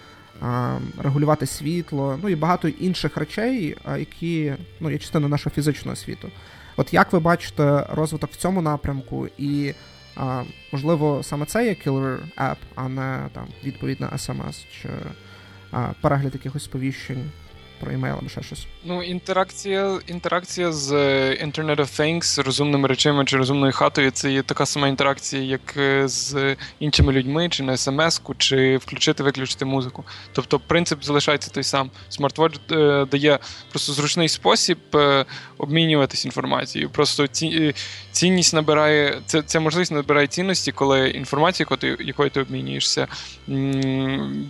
[0.98, 6.30] регулювати світло, ну і багато інших речей, які ну, є частиною нашого фізичного світу.
[6.78, 9.74] От як ви бачите розвиток в цьому напрямку, і
[10.72, 14.90] можливо саме це є killer app, а не там відповідь на SMS чи
[16.02, 17.32] перегляд якихось сповіщень
[17.80, 18.68] про емейл або ще щось.
[18.84, 24.42] Ну, інтеракція інтеракція з е, Internet of Things, розумними речами чи розумною хатою це є
[24.42, 30.04] така сама інтеракція, як е, з іншими людьми, чи на смс-ку, чи включити-виключити музику.
[30.32, 31.92] Тобто принцип залишається той сам.
[32.10, 34.78] Смартвотч е, дає просто зручний спосіб
[35.58, 36.90] обмінюватись інформацією.
[36.90, 37.76] Просто ці,
[38.12, 41.68] цінність набирає, це, ця можливість набирає цінності, коли інформація,
[42.00, 43.08] якою ти обмінюєшся,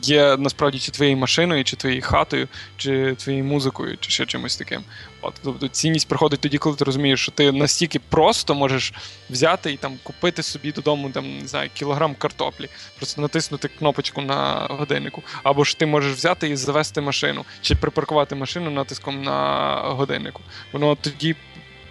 [0.01, 4.83] є насправді чи твоєю машиною, чи твоєю хатою, чи твоєю музикою, чи ще чимось таким.
[5.21, 8.93] От, Тобто цінність приходить тоді, коли ти розумієш, що ти настільки просто можеш
[9.29, 14.67] взяти і там купити собі додому там, не знаю, кілограм картоплі, просто натиснути кнопочку на
[14.69, 15.23] годиннику.
[15.43, 20.41] Або ж ти можеш взяти і завести машину, чи припаркувати машину натиском на годиннику.
[20.71, 21.35] Воно тоді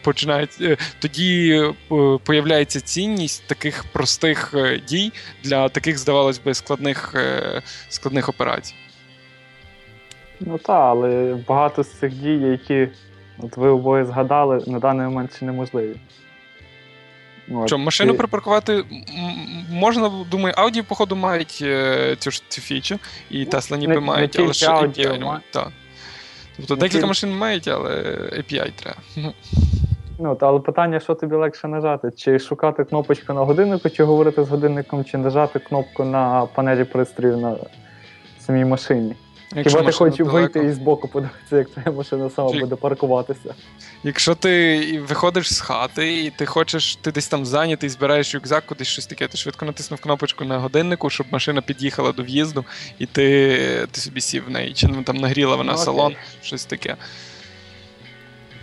[0.06, 5.12] починає, е, тоді е, появляється цінність таких простих е, дій
[5.44, 7.14] для таких, здавалось би, складних,
[7.88, 8.74] складних операцій.
[10.40, 12.88] Ну так, але багато з цих дій, які
[13.38, 15.96] от ви обоє згадали, на даний момент ще неможливі.
[17.52, 17.66] От.
[17.66, 18.16] Що, машину і...
[18.16, 18.84] припаркувати
[19.70, 21.64] можна, думаю, Audi, походу, мають
[22.18, 22.98] цю ж цю фічу,
[23.30, 25.40] і Tesla ніби не, мають, не але ще API немає.
[25.50, 25.68] Так.
[26.56, 27.06] Тобто не декілька тільки...
[27.06, 27.90] машин мають, але
[28.38, 28.98] API треба.
[30.18, 32.10] Ну, та, але питання, що тобі легше нажати?
[32.16, 37.36] Чи шукати кнопочку на годиннику, чи говорити з годинником, чи нажати кнопку на панелі пристрою
[37.36, 37.56] на
[38.38, 39.14] самій машині.
[39.54, 42.58] Якщо Хіба ти хочеш вийти і збоку подивитися, як твоя машина сама Чи...
[42.58, 43.54] буде паркуватися.
[44.02, 48.88] Якщо ти виходиш з хати, і ти хочеш, ти десь там зайнятий, збираєш рюкзак, кудись
[48.88, 52.64] щось таке, ти швидко натиснув кнопочку на годиннику, щоб машина під'їхала до в'їзду,
[52.98, 56.96] і ти ти собі сів в неї, чи там нагріла вона ну, салон, щось таке.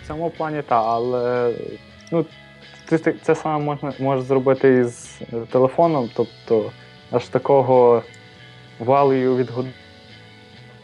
[0.02, 1.52] В цьому плані так, але
[2.12, 2.26] ну,
[2.88, 5.18] ти це саме можна можеш зробити із
[5.50, 6.72] телефоном, тобто
[7.10, 8.02] аж такого
[8.78, 9.83] валію від годин в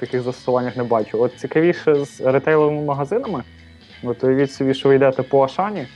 [0.00, 1.22] таких застосуваннях не бачу.
[1.22, 3.42] От цікавіше з ретейловими магазинами,
[4.02, 5.86] от уявіть собі, що ви йдете по Ашані,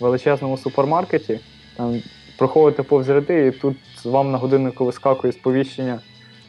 [0.00, 1.40] в величезному супермаркеті,
[1.76, 2.02] там
[2.38, 6.00] проходите повз ряди, і тут вам на годиннику вискакує сповіщення.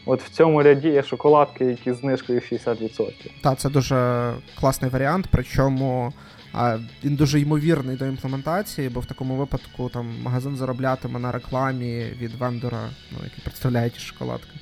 [0.05, 3.31] От в цьому ряді є шоколадки, які з знижкою 60%.
[3.43, 6.13] Так, це дуже класний варіант, причому
[6.53, 12.05] а, він дуже ймовірний до імплементації, бо в такому випадку там магазин зароблятиме на рекламі
[12.21, 14.59] від вендора, ну, який представляє ті шоколадки.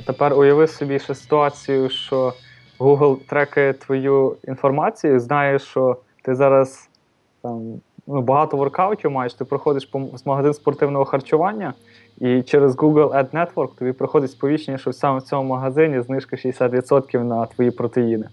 [0.00, 2.32] А тепер уяви собі ще ситуацію, що
[2.78, 6.88] Google трекає твою інформацію, знає, що ти зараз
[7.42, 11.74] там ну, багато воркаутів маєш, ти проходиш по магазин спортивного харчування,
[12.18, 17.22] і через Google Ad Network тобі приходить сповіщення, що саме в цьому магазині знижка 60%
[17.22, 18.28] на твої протеїни.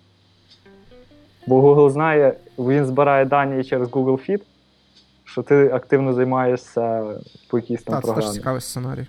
[1.48, 4.42] Бо Google знає, він збирає дані через Google Feed,
[5.24, 7.04] що ти активно займаєшся
[7.50, 8.26] по якійсь там так, програмі.
[8.26, 9.08] Це теж цікавий сценарій.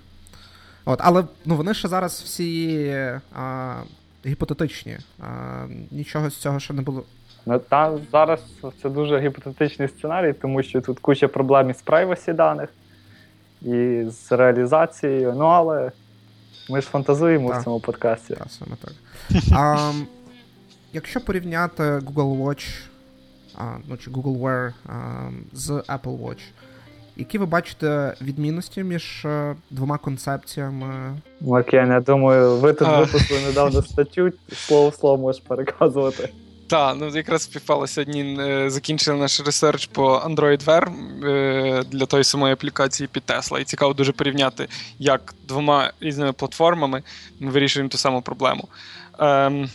[0.91, 2.91] От, Але ну, вони ще зараз всі
[3.35, 3.75] а,
[4.27, 4.99] гіпотетичні.
[5.21, 7.05] А, Нічого з цього ще не було.
[7.47, 8.41] Ну, та, Зараз
[8.83, 12.69] це дуже гіпотетичний сценарій, тому що тут куча проблем із privacy даних
[13.63, 15.35] і з реалізацією.
[15.37, 15.93] Ну, але
[16.71, 17.61] ми ж фантазуємо так.
[17.61, 18.35] в цьому подкасті.
[18.35, 18.93] Так, саме так.
[19.53, 19.93] А,
[20.93, 22.81] Якщо порівняти Google Watch
[23.55, 26.43] а, ну, чи Google Wear а, з Apple Watch,
[27.19, 31.21] які ви бачите відмінності між е, двома концепціями?
[31.41, 36.29] Маркіян, я думаю, ви тут випустили недавно статтю, слово в слово можеш переказувати.
[36.69, 38.39] Так, ну якраз співпало сьогодні.
[38.41, 40.89] Е, закінчили наш research по Android Wear
[41.27, 43.61] е, для тої самої аплікації під Tesla.
[43.61, 47.03] І цікаво дуже порівняти, як двома різними платформами
[47.41, 48.69] ми вирішуємо ту саму проблему.
[49.19, 49.69] Ем,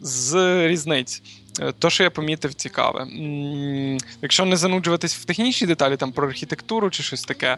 [0.00, 0.34] з
[0.68, 1.22] різниць.
[1.60, 3.06] Е, то, що я помітив, цікаве.
[4.22, 7.56] Якщо не зануджуватись в технічні деталі, там про архітектуру чи щось таке,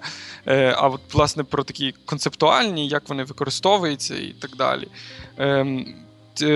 [0.77, 4.89] а от, власне про такі концептуальні, як вони використовуються і так далі.
[5.39, 5.87] Ем,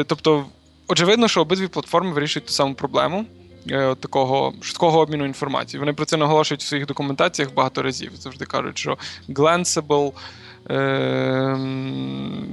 [0.06, 0.46] тобто
[0.88, 3.26] очевидно, що обидві платформи вирішують ту саму проблему
[3.70, 5.80] е, такого швидкого обміну інформацією.
[5.80, 8.12] Вони про це наголошують у своїх документаціях багато разів.
[8.14, 10.12] Завжди кажуть, що glanceable,
[10.70, 11.58] е,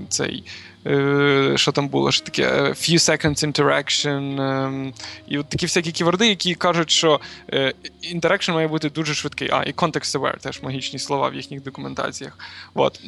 [0.10, 0.44] цей.
[0.86, 2.12] Е, що там було?
[2.12, 4.42] Що таке few seconds interaction.
[4.42, 4.94] Е,
[5.28, 7.20] і от такі всякі ківорди, які кажуть, що
[7.54, 7.74] е,
[8.14, 9.50] interaction має бути дуже швидкий.
[9.52, 12.38] А, і context aware, теж магічні слова в їхніх документаціях.
[12.74, 13.02] От.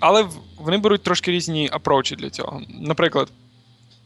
[0.00, 2.62] Але вони беруть трошки різні апроучі для цього.
[2.80, 3.28] Наприклад.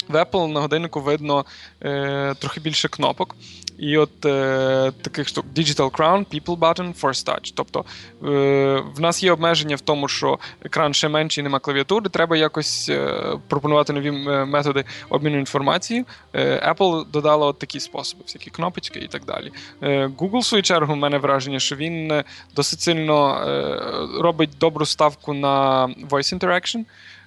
[0.09, 1.45] В Apple на годиннику видно
[1.83, 3.37] е, трохи більше кнопок.
[3.83, 7.53] І от е, таких штук Digital Crown, People Button, Force Touch.
[7.55, 7.85] Тобто
[8.25, 12.09] е, в нас є обмеження в тому, що екран ще менший, нема клавіатури.
[12.09, 13.15] Треба якось е,
[13.49, 16.05] пропонувати нові е, методи обміну інформацією.
[16.33, 19.53] Е, Apple додала от такі способи, всякі кнопочки і так далі.
[19.83, 22.23] Е, Google, в свою чергу, в мене враження, що він
[22.57, 23.23] досить сильно
[24.21, 26.85] робить добру ставку на voice interaction.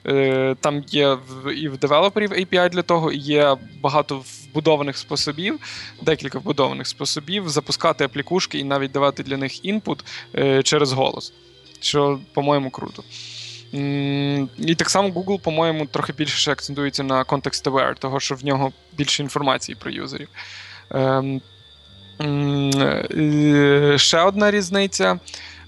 [0.08, 1.18] Е, там є
[1.56, 4.24] і в девелоперів API для того, і є багато
[4.56, 5.60] вбудованих способів,
[6.02, 11.34] декілька вбудованих способів запускати аплікушки і навіть давати для них інпут е, через голос,
[11.80, 13.04] що, по-моєму, круто.
[14.58, 18.72] І так само Google, по-моєму, трохи більше акцентується на Context Aware, того, що в нього
[18.98, 20.30] більше інформації про юзерів.
[20.92, 21.42] Ем,
[22.22, 25.20] е, ще одна різниця.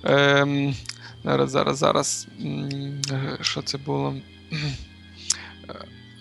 [0.03, 0.75] Ем,
[1.23, 2.27] Зараз, зараз, зараз.
[3.41, 4.15] Що це було?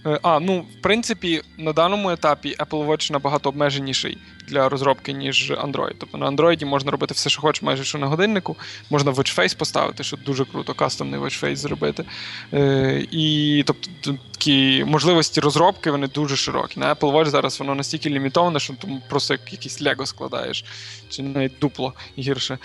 [0.06, 5.50] Е, а, ну, в принципі, на даному етапі Apple Watch набагато обмеженіший для розробки, ніж
[5.50, 5.94] Android.
[5.98, 8.56] Тобто на Android можна робити все, що хочеш, майже що на годиннику.
[8.90, 12.04] Можна watchface поставити, що дуже круто, кастомний watchface зробити.
[12.52, 13.90] Е, І тобто
[14.32, 16.80] такі можливості розробки вони дуже широкі.
[16.80, 20.64] На Apple Watch зараз воно настільки лімітоване, що тому просто як якийсь Лего складаєш,
[21.08, 22.58] чи навіть дупло гірше.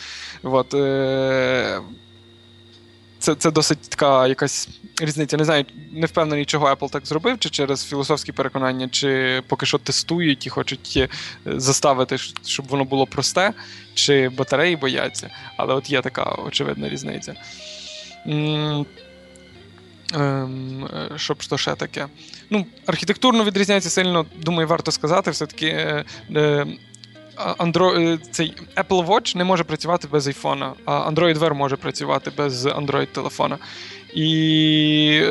[0.43, 1.81] От, е,
[3.21, 4.69] це це досить така якась
[5.01, 5.37] різниця.
[5.37, 9.77] Не знаю, не впевнений, чого Apple так зробив, чи через філософські переконання, чи поки що
[9.77, 11.09] тестують і хочуть е,
[11.45, 13.53] заставити, щоб воно було просте,
[13.93, 15.29] чи батареї бояться.
[15.57, 17.35] Але от є така очевидна різниця.
[18.25, 18.85] Ем,
[20.13, 22.07] е, що ще таке?
[22.49, 25.67] Ну, Архітектурно відрізняється сильно, думаю, варто сказати, все-таки.
[26.35, 26.65] Е,
[27.59, 32.65] Android, цей Apple Watch не може працювати без iPhone, а Android Wear може працювати без
[32.65, 33.57] Android-телефона.
[34.13, 35.23] І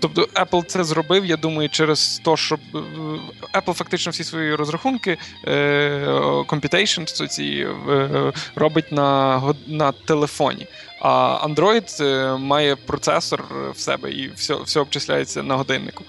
[0.00, 2.78] тобто Apple це зробив, я думаю, через те, що е,
[3.60, 6.06] Apple фактично всі свої розрахунки е,
[6.48, 10.66] computation ці, е, робить на на телефоні.
[11.00, 13.44] А Android має процесор
[13.74, 16.04] в себе і все, все обчисляється на годиннику.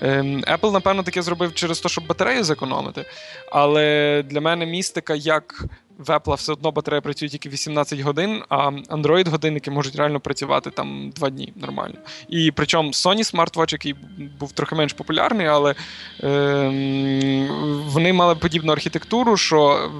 [0.00, 3.04] Ем, Apple, напевно, таке зробив через те, щоб батарею зекономити.
[3.52, 5.64] Але для мене містика, як
[6.00, 11.10] в Apple все одно батарея працює тільки 18 годин, а Android-годинники можуть реально працювати там
[11.10, 11.94] 2 дні нормально.
[12.28, 13.94] І причому Sony Smartwatch, який
[14.38, 15.74] був трохи менш популярний, але
[16.22, 17.46] е,
[17.86, 19.90] вони мали подібну архітектуру, що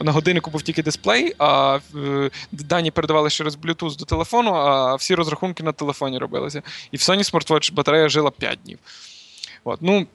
[0.00, 5.14] на годиннику був тільки дисплей, а е, дані передавали через Bluetooth до телефону, а всі
[5.14, 6.62] розрахунки на телефоні робилися.
[6.90, 8.78] І в Sony Smartwatch батарея жила 5 днів.
[9.64, 10.06] От, ну,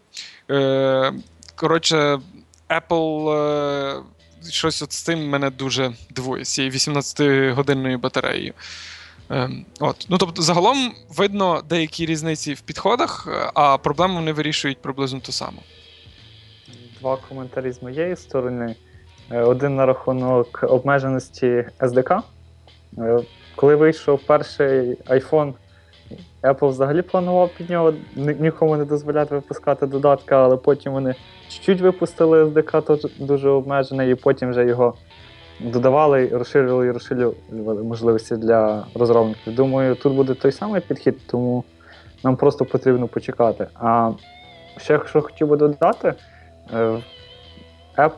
[0.52, 1.14] е,
[1.56, 2.20] Коротше,
[2.70, 3.30] Apple.
[3.30, 4.04] Е,
[4.50, 8.54] щось от з цим мене дуже дивує, з цією 18-годинною батареєю.
[9.30, 10.06] Ем, от.
[10.10, 15.62] Ну, Тобто, загалом видно деякі різниці в підходах, а проблему вони вирішують приблизно ту саму.
[17.00, 18.76] Два коментарі з моєї сторони.
[19.32, 22.22] Е, один на рахунок обмеженості SDK.
[22.98, 23.20] Е,
[23.56, 25.54] коли вийшов перший iPhone,
[26.46, 31.16] Apple взагалі планував під нього нікому не дозволяти випускати додатки, але потім вони
[31.50, 34.93] чуть-чуть випустили SDK, дуже обмежене, і потім вже його
[35.60, 39.56] додавали, розширювали і розширювали можливості для розробників.
[39.56, 41.64] Думаю, тут буде той самий підхід, тому
[42.24, 43.68] нам просто потрібно почекати.
[43.74, 44.12] А
[44.78, 46.14] ще що хотів би додати,
[46.74, 46.98] е,
[47.98, 48.12] App,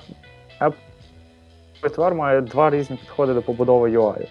[1.82, 4.28] App має два різні підходи до побудови UI.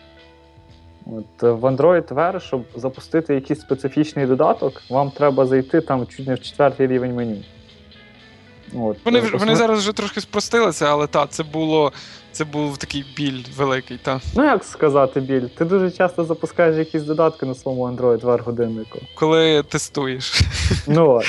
[1.06, 6.34] От В Android Wear, щоб запустити якийсь специфічний додаток, вам треба зайти там чуть не
[6.34, 7.36] в четвертий рівень меню.
[8.74, 9.04] От.
[9.04, 9.40] Вони Основ...
[9.40, 11.92] вони зараз вже трошки спростилися, але так, це було.
[12.32, 13.98] Це був такий біль великий.
[14.02, 14.20] та.
[14.34, 15.40] Ну, як сказати, біль?
[15.40, 18.98] Ти дуже часто запускаєш якісь додатки на своєму Android Wear годиннику.
[19.14, 20.40] Коли тестуєш.
[20.86, 21.24] Ну от.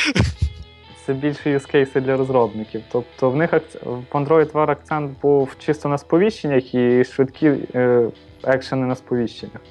[1.06, 2.82] Це більше юзкейси для розробників.
[2.92, 3.54] Тобто в них
[3.84, 8.08] в Android Wear акцент був чисто на сповіщеннях і швидкі е,
[8.48, 9.62] екшени на сповіщеннях.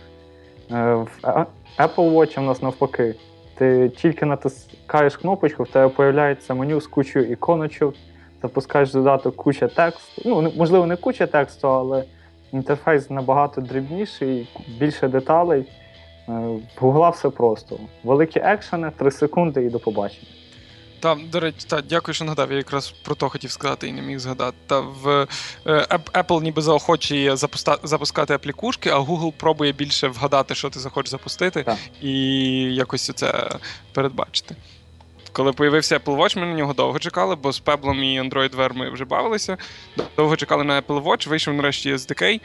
[0.70, 1.08] Е, в
[1.78, 3.14] Apple Watch у нас навпаки.
[3.54, 7.94] Ти тільки натискаєш кнопочку, в тебе з'являється меню з кучою іконочок,
[8.42, 10.22] запускаєш додаток куча тексту.
[10.24, 12.04] Ну, можливо, не куча тексту, але
[12.52, 14.48] інтерфейс набагато дрібніший,
[14.78, 15.60] більше деталей.
[15.60, 16.32] Е,
[16.80, 17.78] в Google все просто.
[18.04, 20.28] Великі екшени, 3 секунди і до побачення.
[21.06, 22.50] Та, до речі, та, дякую, що нагадав.
[22.50, 24.56] Я якраз про то хотів сказати і не міг згадати.
[24.66, 25.26] Та в
[25.66, 31.10] е, Apple ніби заохочує запуста, запускати аплікушки, а Google пробує більше вгадати, що ти захочеш
[31.10, 31.78] запустити, так.
[32.02, 32.12] і
[32.74, 33.50] якось це
[33.92, 34.56] передбачити.
[35.32, 38.72] Коли появився Apple Watch, ми на нього довго чекали, бо з Pebble і Android Wear
[38.72, 39.56] ми вже бавилися.
[40.16, 42.40] Довго чекали на Apple Watch, вийшов нарешті SDK.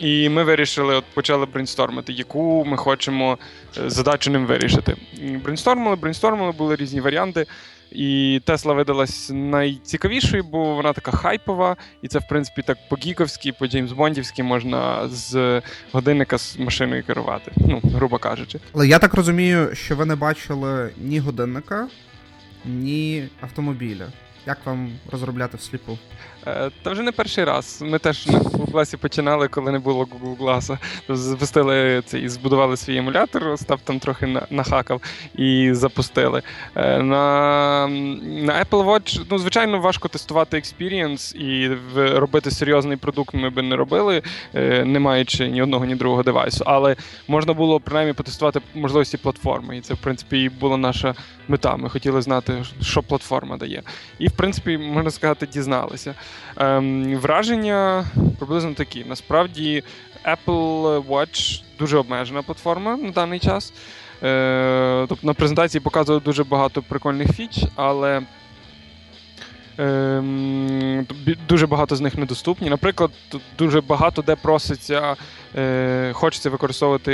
[0.00, 3.38] І ми вирішили, от почали брейнстормити, яку ми хочемо
[3.78, 4.96] е, задачу ним вирішити.
[5.44, 7.46] Брейнстормили, брейнстормили, були різні варіанти.
[7.92, 13.92] І Тесла видалась найцікавішою, бо вона така хайпова, і це, в принципі, так по-гіковськи, по-Джеймс
[13.92, 15.62] Бондівськи можна з
[15.92, 18.60] годинника з машиною керувати, ну, грубо кажучи.
[18.74, 21.88] Але я так розумію, що ви не бачили ні годинника,
[22.64, 24.06] ні автомобіля.
[24.46, 25.98] Як вам розробляти всліпу?
[26.46, 27.82] Е, та вже не перший раз.
[27.86, 30.78] Ми теж на Google Glass починали, коли не було Google Glass.
[31.08, 35.00] Запустили це і збудували свій емулятор, Остап там трохи нахакав
[35.34, 36.42] і запустили.
[36.76, 37.88] Е, на
[38.20, 43.76] на Apple Watch, ну, звичайно, важко тестувати experience і робити серйозний продукт ми би не
[43.76, 44.22] робили,
[44.54, 46.64] е, не маючи ні одного, ні другого девайсу.
[46.66, 46.96] Але
[47.28, 49.76] можна було принаймні потестувати можливості платформи.
[49.76, 51.14] І це, в принципі, і була наша
[51.48, 51.76] мета.
[51.76, 53.82] Ми хотіли знати, що платформа дає.
[54.18, 56.14] І, в принципі, можна сказати, дізналися.
[56.56, 58.06] Ем, Враження
[58.38, 59.04] приблизно такі.
[59.04, 59.82] Насправді,
[60.24, 63.72] Apple Watch дуже обмежена платформа на даний час.
[64.22, 68.22] Е, Тобто на презентації показували дуже багато прикольних фіч, але.
[69.78, 71.06] Ем,
[71.48, 72.70] дуже багато з них недоступні.
[72.70, 73.10] Наприклад,
[73.58, 75.16] дуже багато де проситься,
[75.56, 77.12] е, хочеться використовувати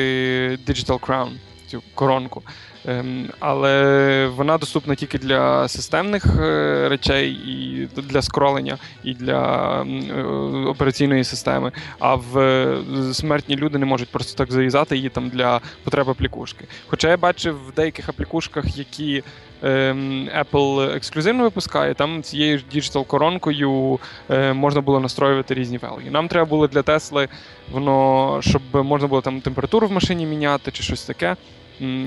[0.66, 1.28] Digital Crown,
[1.66, 2.42] цю коронку.
[2.88, 10.22] Ем, але вона доступна тільки для системних е, речей, і для скролення, і для е,
[10.66, 11.72] операційної системи.
[11.98, 12.78] А в е,
[13.12, 16.64] смертні люди не можуть просто так зав'язати її там для потреб аплікушки.
[16.86, 19.22] Хоча я бачив в деяких аплікушках, які
[19.62, 23.98] ем, Apple ексклюзивно випускає, там цією ж діджитал-коронкою
[24.54, 26.10] можна було настроювати різні велги.
[26.10, 27.28] Нам треба було для Тесли,
[27.72, 31.36] воно щоб можна було там температуру в машині міняти чи щось таке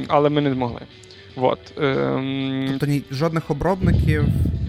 [0.07, 0.81] але ми не змогли.
[1.35, 1.59] Вот.
[1.77, 2.65] Ем...
[2.69, 4.23] Тобто ні, жодних обробників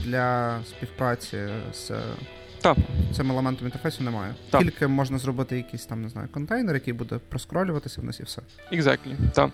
[0.04, 1.38] для співпраці
[1.72, 1.92] з
[2.60, 2.76] так.
[3.12, 4.34] цим елементом інтерфейсу немає.
[4.50, 4.62] Так.
[4.62, 8.42] Тільки можна зробити якийсь там, не знаю, контейнер, який буде проскролюватися в нас і все.
[8.72, 9.50] Exactly, так.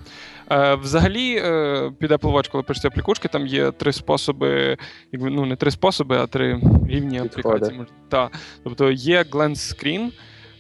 [0.51, 4.77] Е, Взагалі, е, під Apple Watch, коли пишеться аплікушки, там є три способи,
[5.13, 7.81] якби ну не три способи, а три рівні аплікації.
[8.09, 8.33] Так.
[8.65, 10.13] Тобто є Glance Screen,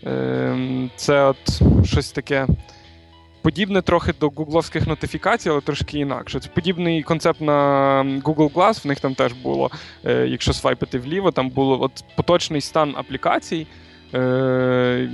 [0.04, 2.46] е, це от щось таке
[3.46, 6.40] подібне трохи до гугловських нотифікацій, але трошки інакше.
[6.40, 9.70] Це подібний концепт на Google Glass, в них там теж було,
[10.04, 13.66] е, якщо свайпити вліво, там було от поточний стан аплікацій.
[14.14, 15.10] Е,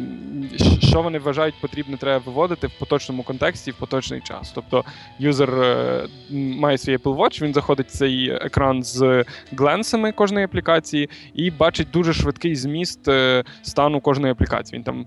[0.80, 4.53] що вони вважають потрібне, треба виводити в поточному контексті в поточний час.
[4.55, 4.84] Тобто
[5.18, 11.11] юзер е, має свій Apple Watch, він заходить в цей екран з гленсами кожної аплікації
[11.34, 14.78] і бачить дуже швидкий зміст е, стану кожної аплікації.
[14.78, 15.07] Він там,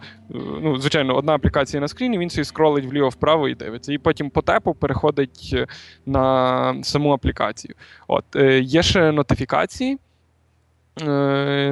[0.62, 3.94] ну, звичайно, одна аплікація на скріні, він собі скролить вліво-вправо і дивиться.
[3.94, 5.56] І потім по тепу переходить
[6.06, 7.76] на саму аплікацію.
[8.08, 8.26] От,
[8.62, 9.98] Є ще нотифікації.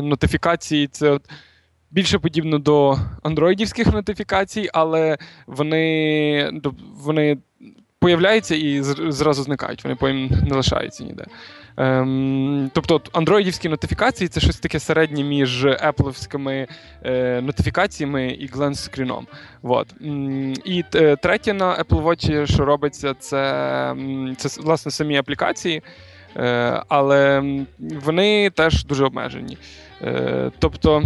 [0.01, 1.19] Нотифікації це.
[1.93, 5.17] Більше подібно до андроїдівських нотифікацій, але
[5.47, 6.61] вони
[6.95, 7.37] вони
[7.99, 8.81] появляються і
[9.11, 9.83] зразу зникають.
[9.83, 11.25] Вони потім не лишаються ніде.
[11.77, 16.67] Ем, Тобто андроїдівські нотифікації це щось таке середнє між епловськими
[17.03, 19.25] е, нотифікаціями і глен-скріном.
[19.61, 19.95] Вот.
[20.65, 23.95] І е, третє на Apple Watch, що робиться, це,
[24.37, 25.81] це власне самі аплікації.
[26.37, 27.43] Е, але
[27.79, 29.57] вони теж дуже обмежені.
[30.01, 31.03] Е, тобто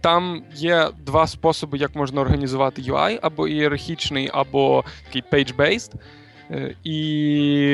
[0.00, 5.92] там є два способи, як можна організувати UI, або ієрархічний, або такий page-based.
[6.50, 7.70] Е, і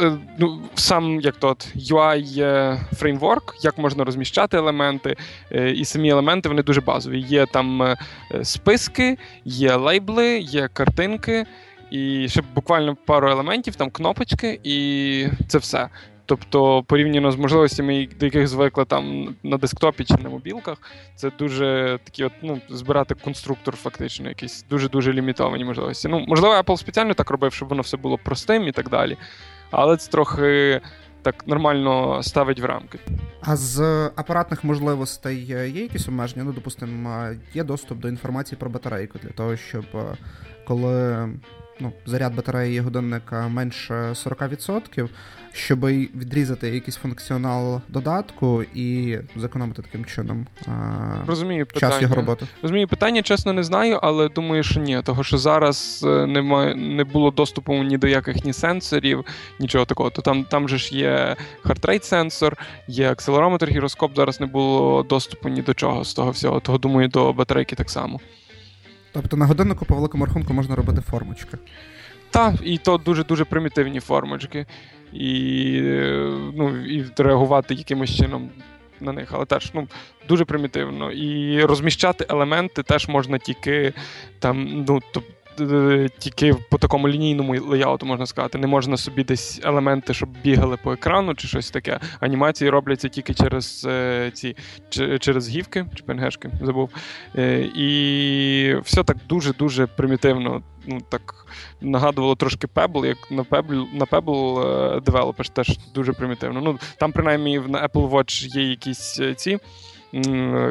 [0.00, 5.16] е, ну, сам як тот UI фреймворк, як можна розміщати елементи,
[5.52, 7.20] е, і самі елементи вони дуже базові.
[7.20, 7.94] Є там
[8.42, 11.46] списки, є лейбли, є картинки,
[11.90, 15.88] і ще буквально пару елементів, там кнопочки, і це все.
[16.26, 20.78] Тобто, порівняно з можливостями, до яких звикли там на десктопі чи на мобілках,
[21.14, 26.08] це дуже такі, от, ну, збирати конструктор, фактично, якісь дуже-дуже лімітовані можливості.
[26.08, 29.16] Ну, можливо, Apple спеціально так робив, щоб воно все було простим і так далі.
[29.70, 30.80] Але це трохи
[31.22, 32.98] так нормально ставить в рамки.
[33.40, 33.80] А з
[34.16, 36.44] апаратних можливостей є якісь обмеження?
[36.44, 39.84] Ну, допустимо, є доступ до інформації про батарейку для того, щоб
[40.66, 41.28] коли
[41.80, 45.08] ну, заряд батареї годинника менше 40%,
[45.52, 50.46] щоб відрізати якийсь функціонал додатку і зекономити таким чином
[51.26, 52.00] Розумію, час питання.
[52.00, 52.46] його роботи.
[52.62, 55.02] Розумію, питання, чесно, не знаю, але думаю, що ні.
[55.02, 59.24] Того що зараз е, немає, не було доступу ні до яких ні сенсорів,
[59.60, 60.10] нічого такого.
[60.10, 62.56] То там там же ж є heart rate сенсор,
[62.88, 64.16] є акселерометр, гіроскоп.
[64.16, 66.60] Зараз не було доступу ні до чого з того всього.
[66.60, 68.20] Того думаю, до батарейки так само.
[69.16, 71.58] Тобто на годиннику по великому рахунку можна робити формочки.
[72.30, 74.66] Так, і то дуже-дуже примітивні формочки.
[75.12, 75.80] І
[76.54, 78.50] ну, і реагувати якимось чином
[79.00, 79.28] на них.
[79.32, 79.88] Але теж ну,
[80.28, 81.12] дуже примітивно.
[81.12, 83.92] І розміщати елементи теж можна тільки
[84.38, 85.35] там, ну, тобто.
[86.18, 88.58] Тільки по такому лінійному леяуту, можна сказати.
[88.58, 92.00] Не можна собі десь елементи, щоб бігали по екрану чи щось таке.
[92.20, 94.56] Анімації робляться тільки через е, ці
[95.20, 96.90] через гівки чи пенгешки, забув.
[97.36, 100.62] Е, і все так дуже-дуже примітивно.
[100.86, 101.46] Ну, так
[101.80, 106.60] Нагадувало трошки Pebble, як на Pebble на Pebble Developers теж дуже примітивно.
[106.60, 109.58] Ну, Там, принаймні, на Apple Watch є якісь ці.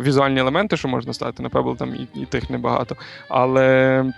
[0.01, 2.95] Візуальні елементи, що можна стати на Pebble, там і, і тих небагато.
[3.29, 4.13] Але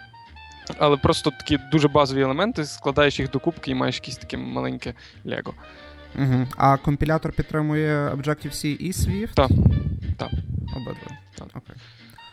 [0.77, 4.93] але просто такі дуже базові елементи, складаєш їх докупки і маєш якесь таке маленьке
[5.25, 5.53] Лего.
[6.15, 6.47] Угу.
[6.57, 9.33] А компілятор підтримує Objective-C і Swift?
[9.33, 9.49] Так.
[10.17, 10.29] Так.
[10.75, 11.17] Обидва.
[11.37, 11.47] Так.
[11.47, 11.75] Окей.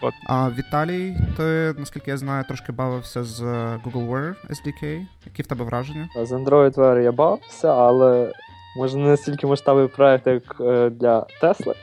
[0.02, 0.14] От.
[0.26, 3.42] А Віталій, ти, наскільки я знаю, трошки бавився з
[3.84, 5.06] Google Wear SDK.
[5.26, 6.08] Які в тебе враження?
[6.22, 8.32] З Android Wear я бавився, але
[8.76, 11.74] може не настільки масштабний проект, як е, для Tesla.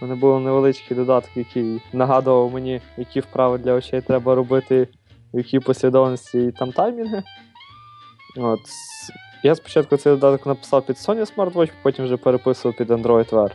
[0.00, 4.88] У мене був невеличкий додаток, який нагадував мені, які вправи для очей треба робити
[5.34, 7.22] в якій послідовності і там таймінги.
[8.36, 8.60] От.
[9.42, 13.50] Я спочатку цей додаток написав під Sony Smartwatch, потім вже переписував під Android Wear.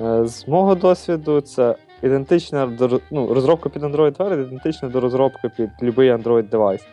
[0.00, 5.48] Е, з мого досвіду, це ідентична до ну, розробка під Android Wear ідентична до розробки
[5.56, 6.86] під будь-який Android девайс.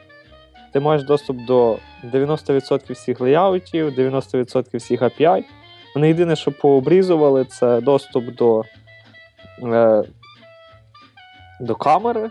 [0.73, 5.43] Ти маєш доступ до 90% всіх леяутів, 90% всіх API.
[5.95, 8.63] Вони єдине, що пообрізували, це доступ до
[9.63, 10.03] е,
[11.59, 12.29] до камери,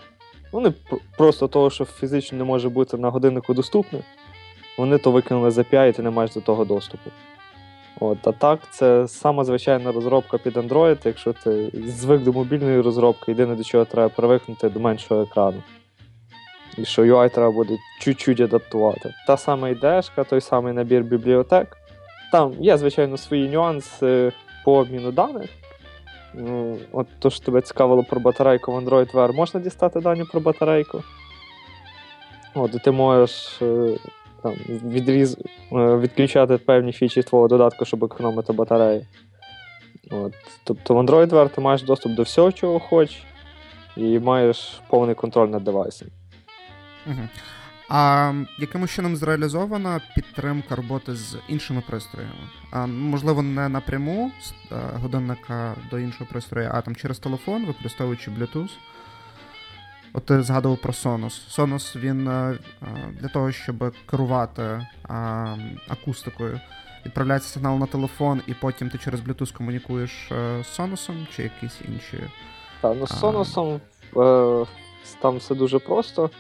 [0.53, 0.73] вони
[1.17, 4.01] просто того, що фізично не може бути на годиннику доступне,
[4.79, 7.11] вони то викинули з API, і ти не маєш до того доступу.
[8.01, 13.33] От, А так, це сама звичайна розробка під Android, якщо ти звик до мобільної розробки,
[13.33, 15.63] єдине до чого треба привикнути до меншого екрану.
[16.77, 19.15] І що UI треба буде чуть-чуть адаптувати.
[19.27, 21.77] Та сама ідешка, той самий набір бібліотек.
[22.33, 24.33] Там є, звичайно, свої нюанси
[24.65, 25.51] по обміну даних.
[26.35, 30.41] Ну, От то, що тебе цікавило про батарейку в Android Wear, можна дістати дані про
[30.41, 31.03] батарейку.
[32.55, 33.97] От, І ти можеш е,
[34.43, 35.39] там, відріз...
[35.73, 39.07] Е, відключати певні фічі твого додатку, щоб економити батарею.
[40.11, 40.33] От.
[40.65, 43.23] Тобто в Android Wear ти маєш доступ до всього, чого хочеш,
[43.97, 46.09] і маєш повний контроль над девайсом.
[47.07, 47.29] Угу.
[47.89, 52.49] А якимось чином зреалізована підтримка роботи з іншими пристроями?
[52.71, 58.31] А, Можливо, не напряму з е, годинника до іншого пристрою, а там через телефон, використовуючи
[58.31, 58.71] Bluetooth.
[60.13, 61.59] От ти згадував про Sonos.
[61.59, 62.59] Sonos він е,
[63.21, 64.87] для того, щоб керувати
[65.89, 66.61] акустикою,
[67.07, 71.81] відправляється сигнал на телефон, і потім ти через Bluetooth комунікуєш е, з Sonos чи якісь
[71.89, 72.21] інші.
[72.81, 73.87] Так, ну з Sonos
[75.21, 76.31] там все дуже просто.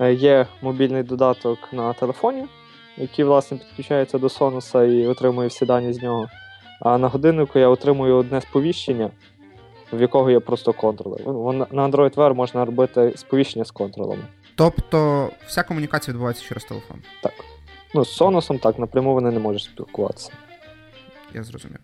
[0.00, 2.46] Е, є мобільний додаток на телефоні,
[2.96, 6.28] який, власне, підключається до Sonos і отримує всі дані з нього.
[6.80, 9.10] А на годиннику я отримую одне сповіщення,
[9.92, 11.26] в якого є просто контролер.
[11.72, 14.22] На Android Wear можна робити сповіщення з контролами.
[14.54, 16.96] Тобто вся комунікація відбувається через телефон?
[17.22, 17.32] Так.
[17.94, 20.32] Ну, з Sonos так напряму вони не можуть спілкуватися.
[21.34, 21.80] Я зрозумів.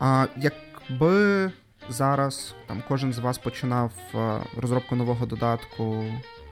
[0.00, 1.50] А якби
[1.88, 6.04] зараз там кожен з вас починав е, розробку нового додатку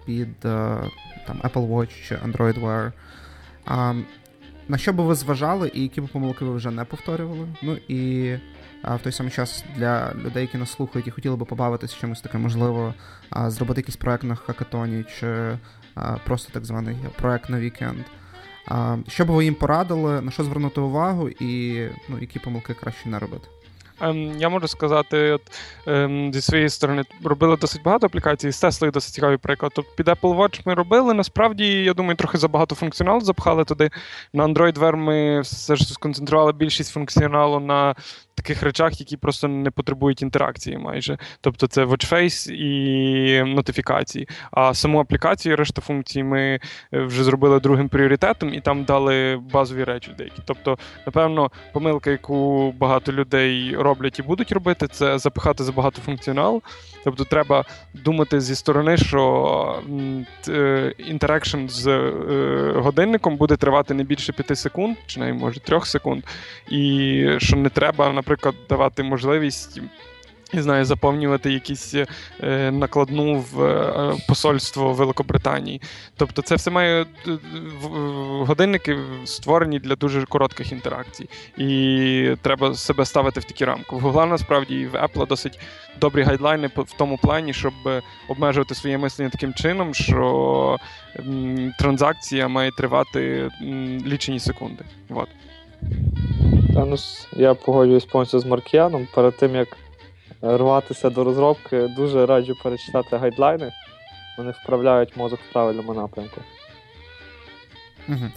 [0.04, 0.78] під е,
[1.26, 2.92] там, Apple Watch чи Android Wear.
[3.64, 3.94] А,
[4.68, 7.48] На що би ви зважали і які б помилки ви вже не повторювали?
[7.62, 8.34] Ну і
[8.82, 12.20] а, в той самий час для людей, які нас слухають і хотіли би побавитися чимось
[12.20, 12.94] таке, можливо,
[13.30, 15.58] а, зробити якийсь проект на хакатоні, чи
[15.94, 18.04] а, просто так званий проект на вікенд.
[19.08, 23.18] Що б ви їм порадили, на що звернути увагу, і ну, які помилки краще не
[23.18, 23.48] робити?
[24.00, 25.42] Ем, я можу сказати, от
[25.86, 29.72] ем, зі своєї сторони робили досить багато аплікацій, з Теслою досить цікавий приклад.
[29.74, 31.14] Тобто під Apple Watch ми робили.
[31.14, 33.90] Насправді, я думаю, трохи забагато функціоналу запхали туди.
[34.32, 37.94] На Android Wear ми все ж сконцентрували більшість функціоналу на
[38.34, 41.18] таких речах, які просто не потребують інтеракції майже.
[41.40, 44.28] Тобто це watchface і нотифікації.
[44.50, 46.60] А саму аплікацію, решта функцій ми е,
[46.92, 50.42] вже зробили другим пріоритетом і там дали базові речі деякі.
[50.44, 56.62] Тобто, напевно, помилка, яку багато людей роблять і будуть робити, це запихати забагато функціонал.
[57.04, 57.64] Тобто, треба
[57.94, 59.82] думати зі сторони, що
[60.98, 66.24] інтерекшн з е, годинником буде тривати не більше 5 секунд, чи навіть може 3 секунд,
[66.68, 69.80] і що не треба наприклад, давати можливість.
[70.52, 75.80] Не знаю, заповнювати якісь е, накладну в е, посольство Великобританії.
[76.16, 77.06] Тобто, це все має е,
[78.46, 83.96] годинники створені для дуже коротких інтеракцій, і треба себе ставити в такі рамки.
[83.96, 85.60] В Google, насправді в Apple досить
[86.00, 87.74] добрі гайдлайни в тому плані, щоб
[88.28, 90.78] обмежувати своє мислення таким чином, що
[91.78, 93.50] транзакція має тривати
[94.06, 94.84] лічені секунди.
[95.08, 95.28] Вот.
[96.74, 96.96] Ну,
[97.32, 99.08] Я погоджуюсь повністю з Маркіяном.
[99.14, 99.76] Перед тим як
[100.42, 103.72] рватися до розробки, дуже раджу перечитати гайдлайни.
[104.38, 106.40] Вони вправляють мозок в правильному напрямку.
[108.08, 108.30] Угу.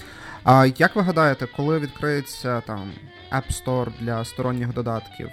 [0.43, 2.91] А як ви гадаєте, коли відкриється там
[3.31, 5.29] App Store для сторонніх додатків,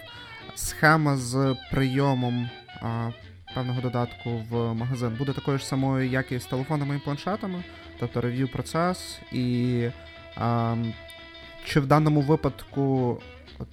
[0.54, 2.50] схема з прийомом
[2.82, 3.10] а,
[3.54, 7.64] певного додатку в магазин буде такою ж самою, як і з телефонами і планшетами,
[8.00, 9.88] тобто рев'ю процес і.
[10.36, 10.76] А,
[11.64, 13.18] чи в даному випадку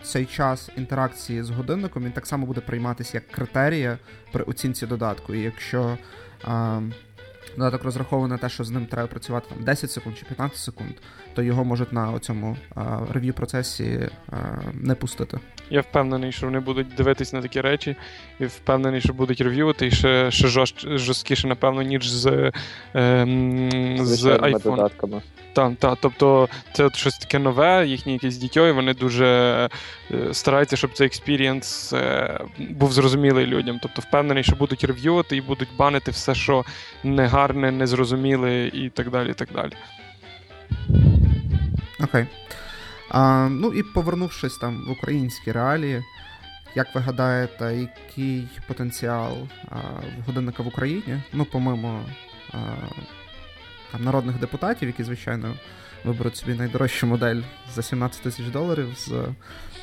[0.04, 3.98] цей час інтеракції з годинником він так само буде прийматися як критерія
[4.32, 5.36] при оцінці додатку.
[5.36, 5.98] І якщо
[6.44, 6.82] а,
[7.58, 10.94] додаток розрахований на те, що з ним треба працювати там 10 секунд чи 15 секунд,
[11.34, 12.58] то його можуть на цьому
[13.12, 14.10] review процесі
[14.74, 15.40] не пустити.
[15.70, 17.96] Я впевнений, що вони будуть дивитись на такі речі,
[18.40, 20.48] і впевнений, що будуть рев'ювати і ще ще
[20.98, 22.52] жорсткіше, напевно, ніж з
[22.94, 23.70] ем,
[24.06, 24.64] з iPhone.
[24.64, 25.22] додатками.
[25.54, 29.26] Так, так, тобто це от щось таке нове, їхні якісь дітьо, і вони дуже
[30.12, 33.80] е, стараються, щоб цей experience е, був зрозумілий людям.
[33.82, 36.66] Тобто впевнений, що будуть рев'ювати і будуть банити все, що
[37.42, 39.34] негарне, незрозуміле і так далі.
[39.34, 39.72] так далі.
[42.04, 42.28] Окей.
[43.10, 46.04] А, Ну і повернувшись там в українські реалії,
[46.76, 49.34] як ви гадаєте, який потенціал
[49.70, 49.76] а,
[50.18, 51.22] в годинника в Україні?
[51.34, 52.02] Ну, помимо
[52.52, 52.58] а,
[53.92, 55.54] там, народних депутатів, які, звичайно,
[56.06, 57.42] виберуть собі найдорожчу модель
[57.74, 59.12] за 17 тисяч доларів з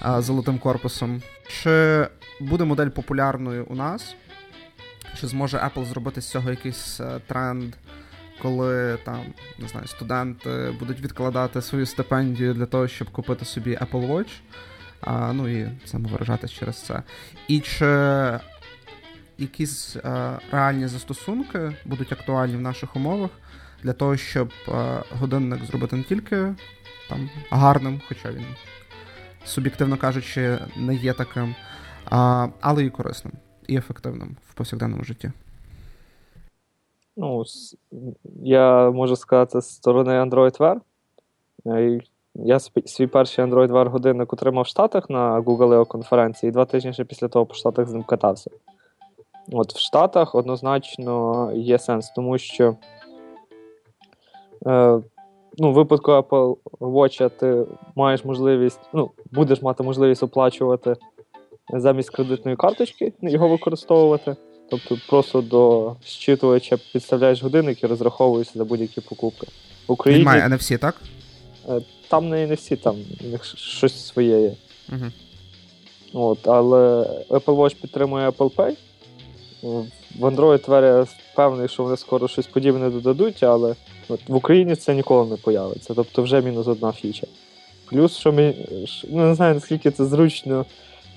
[0.00, 1.22] а, золотим корпусом.
[1.48, 2.06] Чи
[2.40, 4.16] буде модель популярною у нас?
[5.20, 7.74] Чи зможе Apple зробити з цього якийсь тренд?
[8.42, 9.24] Коли там,
[9.58, 14.30] не знаю, студенти будуть відкладати свою стипендію для того, щоб купити собі Apple Watch,
[15.00, 17.02] а, ну і самовиражатись через це.
[17.48, 17.84] І чи
[19.38, 23.30] якісь а, реальні застосунки будуть актуальні в наших умовах,
[23.82, 26.54] для того, щоб е, годинник зробити не тільки
[27.08, 28.46] там гарним, хоча він,
[29.44, 31.54] суб'єктивно кажучи, не є таким,
[32.10, 33.32] а, але і корисним,
[33.68, 35.32] і ефективним в повсякденному житті.
[37.16, 37.44] Ну,
[38.42, 40.80] я можу сказати з сторони Android Wear.
[41.66, 42.00] Е,
[42.34, 46.92] я свій перший Android Wear годинник отримав в Штатах на Google конференції, і два тижні
[46.92, 48.50] ще після того по Штатах з ним катався.
[49.52, 52.76] От В Штатах однозначно є сенс, тому що
[54.66, 55.00] Е,
[55.58, 57.66] ну, в випадку Apple Watch ти
[57.96, 60.96] маєш можливість, ну, будеш мати можливість оплачувати
[61.72, 64.36] замість кредитної карточки, його використовувати.
[64.70, 69.46] Тобто просто до щитувача підставляєш годинник і розраховуєшся за будь-які покупки.
[69.86, 70.20] В Україні...
[70.20, 71.00] Він має NFC, так?
[71.68, 72.96] Е, там не NFC, там
[73.54, 74.52] щось своє є.
[74.92, 75.04] Угу.
[76.12, 78.76] От, Але Apple Watch підтримує Apple Pay.
[80.18, 83.74] В Android я впевнений, що вони скоро щось подібне додадуть, але
[84.08, 85.94] от в Україні це ніколи не появиться.
[85.94, 87.26] Тобто вже мінус одна фіча.
[87.84, 88.54] Плюс, що ми
[89.10, 90.66] ну, не знаю, наскільки це зручно,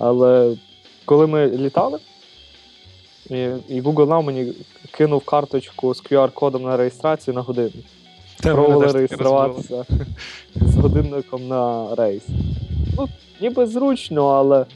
[0.02, 0.56] але
[1.04, 1.98] коли ми літали,
[3.30, 3.34] і
[3.68, 4.52] і Google Now мені
[4.90, 7.70] кинув карточку з QR-кодом на реєстрацію на годину.
[8.42, 9.84] Пробували реєструватися
[10.54, 12.22] з годинником на рейс.
[12.96, 13.08] Ну,
[13.40, 14.66] ніби зручно, але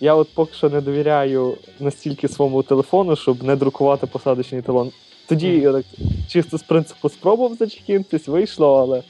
[0.00, 4.90] я от поки що не довіряю настільки своєму телефону, щоб не друкувати посадочний талон.
[5.28, 5.84] Тоді я так
[6.28, 9.02] чисто з принципу спробував зачекінтись, вийшло, але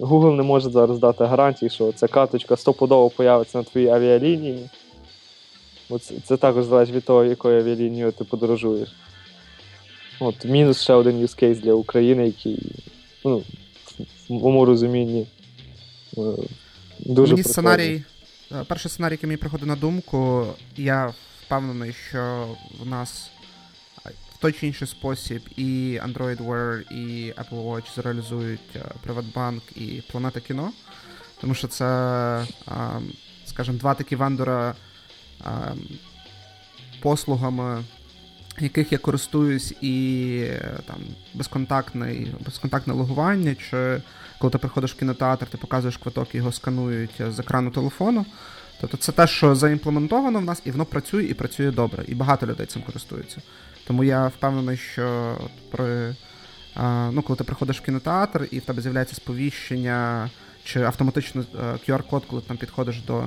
[0.00, 4.70] Google не може зараз дати гарантії, що ця карточка стопудово появиться на твоїй авіалінії.
[6.00, 8.88] Це, це також залежить від того, якою авіалінією ти подорожуєш.
[10.20, 12.72] От, Мінус ще один use case для України, який
[13.24, 13.42] ну,
[14.28, 15.26] в моєму розумінні
[16.18, 16.20] е,
[16.98, 18.02] дуже Мені сценарій,
[18.52, 21.14] е, Перший сценарій, який мені приходить на думку, я
[21.46, 22.48] впевнений, що
[22.80, 23.30] в нас
[24.48, 30.72] інший спосіб і Android Wear, і Apple Watch зреалізують е, Приватбанк і Планета кіно.
[31.40, 32.46] Тому що це,
[33.46, 34.74] скажімо, два такі вендора
[37.00, 37.84] послугами,
[38.60, 40.46] яких я користуюсь, і
[40.86, 40.96] там
[41.34, 44.02] безконтактне, безконтактне логування, чи
[44.38, 48.26] коли ти приходиш в кінотеатр, ти показуєш квиток, його сканують з екрану телефону.
[48.80, 52.04] Тобто це те, що заімплементовано в нас, і воно працює і працює добре.
[52.08, 53.40] І багато людей цим користуються.
[53.86, 55.36] Тому я впевнений, що
[55.70, 56.16] при,
[57.12, 60.30] ну, коли ти приходиш в кінотеатр і в тебе з'являється сповіщення
[60.64, 61.44] чи автоматично
[61.88, 63.24] QR-код, коли ти там підходиш до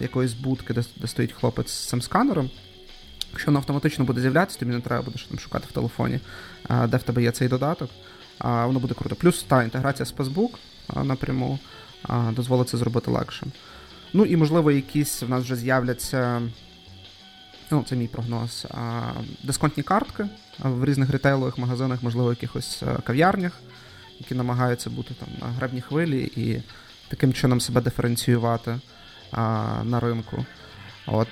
[0.00, 2.50] якоїсь будки, де, де стоїть хлопець з цим сканером.
[3.30, 6.20] Якщо воно автоматично буде з'являтися, тобі не треба буде там шукати в телефоні,
[6.88, 7.90] де в тебе є цей додаток.
[8.40, 9.16] Воно буде круто.
[9.16, 10.50] Плюс та інтеграція з Facebook
[11.04, 11.58] напряму
[12.30, 13.46] дозволить це зробити легше.
[14.12, 16.42] Ну і, можливо, якісь в нас вже з'являться.
[17.70, 18.66] Ну, це мій прогноз.
[19.42, 20.26] Дисконтні картки
[20.58, 23.52] в різних ретейлових магазинах, можливо, якихось кав'ярнях,
[24.18, 26.62] які намагаються бути там на гребній хвилі і
[27.08, 28.78] таким чином себе диференціювати
[29.84, 30.44] на ринку.
[31.06, 31.28] От.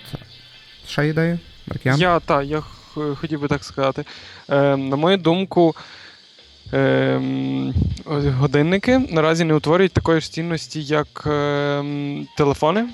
[0.86, 1.38] Ще ідеї?
[1.66, 2.00] Маркіян?
[2.00, 2.62] Я так, я
[2.94, 4.04] хотів би так сказати.
[4.50, 5.74] Е, На мою думку,
[6.72, 7.20] е,
[8.38, 11.84] годинники наразі не утворюють такої ж цінності, як е,
[12.36, 12.88] телефони.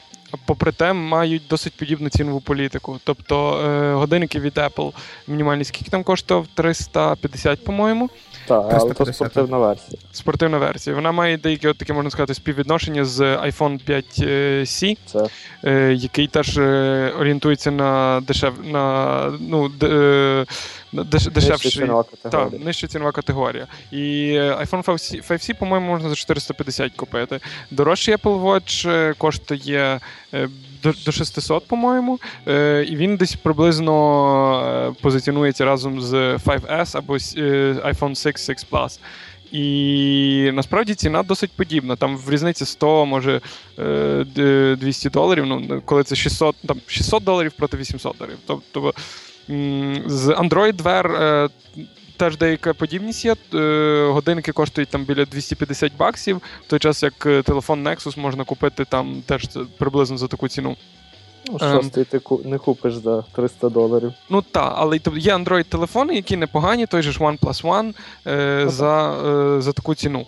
[0.46, 3.00] Попри те, мають досить подібну цінову політику.
[3.04, 4.92] Тобто е, годинники від Apple
[5.26, 6.46] мінімальні скільки там коштував?
[6.54, 8.10] 350, по-моєму.
[8.48, 9.98] Так, але це спортивна версія.
[10.12, 10.96] Спортивна версія.
[10.96, 15.26] Вона має деякі, от таке, можна сказати, співвідношення з iPhone 5C, це.
[15.64, 20.46] Е, який теж е, орієнтується на дешев на ну, е,
[20.92, 21.90] деш, дешевший.
[22.30, 23.66] Так, нижча цінова категорія.
[23.92, 24.84] І iPhone
[25.28, 27.40] 5C, по-моєму, можна за 450 купити.
[27.70, 30.00] Дорожчий Apple Watch коштує
[30.82, 33.92] до до 600, по-моєму, е, і він десь приблизно
[34.88, 37.18] е, позиціонується разом з 5S або е,
[37.72, 38.98] iPhone 6 6 Plus.
[39.52, 41.96] І насправді ціна досить подібна.
[41.96, 43.40] Там в різниці 100, може
[43.76, 45.46] 200 доларів.
[45.46, 48.38] Ну, коли це 600 там 600 доларів проти 800 доларів.
[48.46, 48.94] Тобто
[50.06, 51.48] з Android Wear
[52.18, 53.36] теж деяка подібність є.
[54.08, 59.22] Годинники коштують там біля 250 баксів, в той час як телефон Nexus можна купити там
[59.26, 59.48] теж
[59.78, 60.76] приблизно за таку ціну.
[61.52, 64.12] Ну, шостий ти не купиш за 300 доларів.
[64.30, 67.94] Ну так, але є Android-телефони, які непогані, той же ж OnePlus One
[68.26, 70.26] е, за, е, за таку ціну.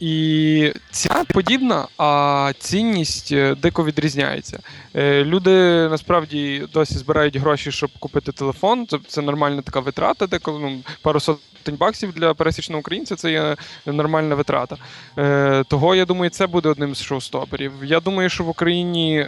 [0.00, 4.60] І ціна подібна, а цінність е, дико відрізняється.
[4.96, 5.50] Е, люди
[5.88, 8.86] насправді досі збирають гроші, щоб купити телефон.
[9.08, 14.34] Це нормальна така витрата, деколи ну, пару сотень баксів для пересічного українця це є нормальна
[14.34, 14.76] витрата.
[15.18, 17.72] Е, Того я думаю, це буде одним з шоу-стоперів.
[17.82, 19.26] Я думаю, що в Україні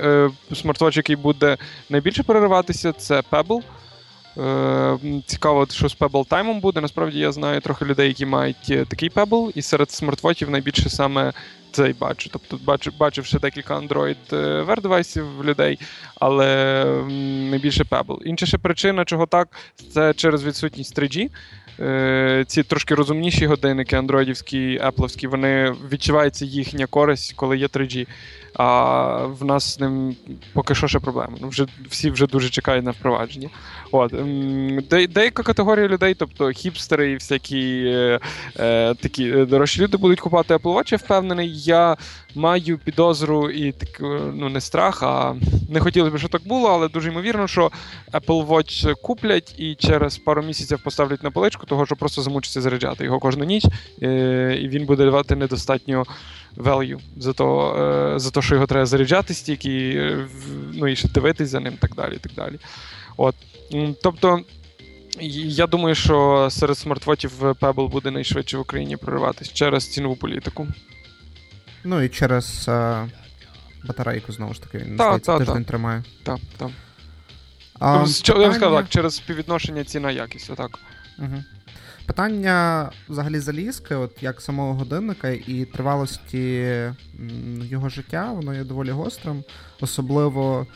[0.55, 1.57] смартвоч, який буде
[1.89, 3.63] найбільше перериватися, це Pebble.
[4.39, 6.81] Е, цікаво, що з Pebble Time буде.
[6.81, 11.33] Насправді я знаю трохи людей, які мають е, такий Pebble, і серед смартфотів найбільше саме
[11.73, 12.31] це й бачу.
[12.33, 15.79] Тобто, бачу, бачив ще декілька Android е, Wear девайсів людей,
[16.15, 16.85] але
[17.51, 18.23] найбільше Pebble.
[18.23, 19.49] Інша ще причина, чого так,
[19.93, 21.31] це через відсутність 3G.
[21.81, 28.07] Е, ці трошки розумніші годинники, андроїдівські, епловські, вони відчувається їхня користь, коли є 3G.
[28.55, 30.17] А в нас з ним
[30.53, 31.33] поки що ще проблема.
[31.41, 33.49] Ну, вже Всі вже дуже чекають на впровадження.
[33.93, 34.15] От.
[34.89, 38.21] Де, Деяка категорія людей, тобто хіпстери і всякі е,
[38.59, 41.61] е, такі дорожчі люди будуть купувати Apple Watch, я впевнений.
[41.61, 41.97] Я
[42.35, 44.01] маю підозру і так,
[44.35, 45.35] ну не страх, а
[45.69, 47.71] не хотілося б, щоб так було, але дуже ймовірно, що
[48.13, 53.05] Apple Watch куплять і через пару місяців поставлять на поличку, того що просто замучиться заряджати
[53.05, 53.65] його кожну ніч,
[54.03, 56.05] е, і він буде давати недостатньо
[56.57, 57.77] value за то,
[58.15, 60.29] е, за то, що його треба заряджати стільки, е,
[60.75, 62.19] ну і ще дивитись за ним, так далі.
[62.21, 62.59] так далі.
[63.17, 63.35] От.
[64.03, 64.41] Тобто.
[65.45, 70.67] Я думаю, що серед смартфотів Pebble буде найшвидше в Україні прориватись через цінову політику.
[71.85, 73.07] Ну і через а,
[73.85, 75.69] батарейку, знову ж таки, він та, та, тиждень та.
[75.69, 76.05] тримає.
[76.23, 76.71] Так, так.
[77.79, 78.45] А, питання...
[78.47, 80.79] Я сказав так, через співвідношення ціна якість, отак.
[81.19, 81.45] Угу.
[82.07, 86.75] Питання взагалі залізки, от як самого годинника і тривалості
[87.63, 89.45] його життя, воно є доволі гострим.
[89.81, 90.67] Особливо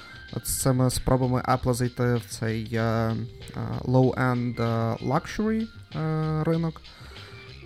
[0.44, 3.16] з цими спробами Apple зайти в цей uh,
[3.56, 4.56] uh, low-end
[5.08, 5.66] luxury
[6.44, 6.80] ринок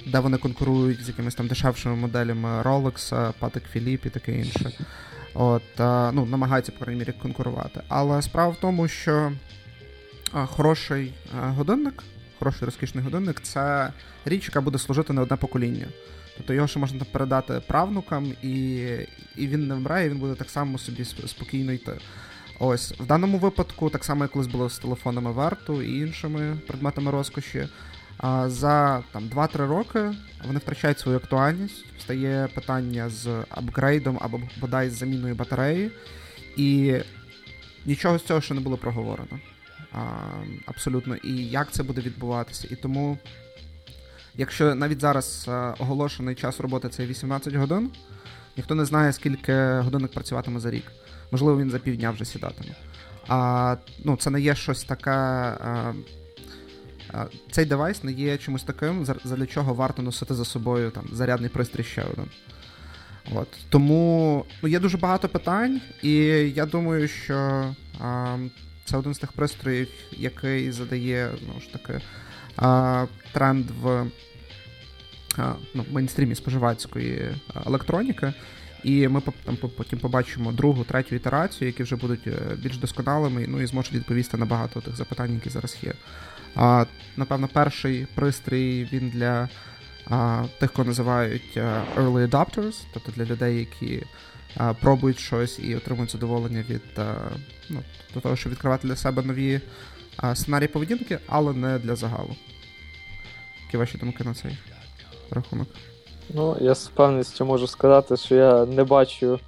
[0.09, 4.73] де вони конкурують з якимись там дешевшими моделями Rolex, Patek Philippe і таке інше.
[5.35, 5.63] От,
[6.15, 7.81] ну, Намагаються, по крайній мірі, конкурувати.
[7.89, 9.33] Але справа в тому, що
[10.33, 12.03] хороший годинник,
[12.39, 13.93] хороший розкішний годинник це
[14.25, 15.87] річ, яка буде служити на одне покоління.
[16.37, 18.53] Тобто його ще можна передати правнукам, і
[19.37, 21.93] і він не вмре, і він буде так само собі спокійно йти.
[22.59, 27.11] Ось в даному випадку, так само, як колись було з телефонами Верту і іншими предметами
[27.11, 27.69] розкоші,
[28.47, 30.13] за там 2-3 роки
[30.47, 35.91] вони втрачають свою актуальність, стає питання з апгрейдом або бодай з заміною батареї,
[36.57, 36.95] і
[37.87, 39.41] нічого з цього ще не було проговорено.
[39.93, 39.99] А,
[40.67, 41.17] Абсолютно.
[41.17, 42.69] І як це буде відбуватися.
[42.71, 43.19] І тому,
[44.35, 47.91] якщо навіть зараз оголошений час роботи це 18 годин,
[48.57, 50.85] ніхто не знає, скільки годинник працюватиме за рік.
[51.31, 52.75] Можливо, він за півдня вже сідатиме.
[53.29, 55.11] А ну, це не є щось таке
[57.51, 61.85] цей девайс не є чимось таким, для чого варто носити за собою там зарядний пристрій
[61.85, 62.27] ще один.
[63.35, 63.49] От.
[63.69, 66.15] Тому ну, є дуже багато питань, і
[66.57, 67.65] я думаю, що
[68.01, 68.37] а,
[68.85, 72.01] це один з тих пристроїв, який задає ну, ж таки,
[72.57, 74.07] а, тренд в
[75.39, 77.31] а, ну, мейнстрімі споживацької
[77.67, 78.33] електроніки.
[78.85, 83.61] І ми там потім побачимо другу, третю ітерацію, які вже будуть е, більш досконалими, ну
[83.61, 85.93] і зможуть відповісти на багато тих запитань, які зараз є.
[86.55, 86.85] А,
[87.17, 89.49] Напевно, перший пристрій він для
[90.07, 91.57] а, тих, кого називають
[91.97, 94.03] early adopters, тобто для людей, які
[94.57, 96.83] а, пробують щось і отримують задоволення від
[97.71, 97.83] ну,
[98.15, 99.61] до того, щоб відкривати для себе нові
[100.35, 102.37] сценарії поведінки, але не для загалу.
[103.65, 104.59] Які ваші думки на цей
[105.31, 105.69] рахунок?
[106.35, 109.41] Ну, я з впевненістю можу сказати, що я не бачу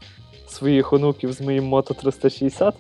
[0.49, 2.75] своїх онуків з моїм Moto 360,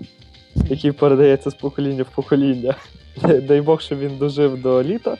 [0.54, 2.74] який передається з покоління в покоління.
[3.22, 5.16] Дай Бог, що він дожив до літа.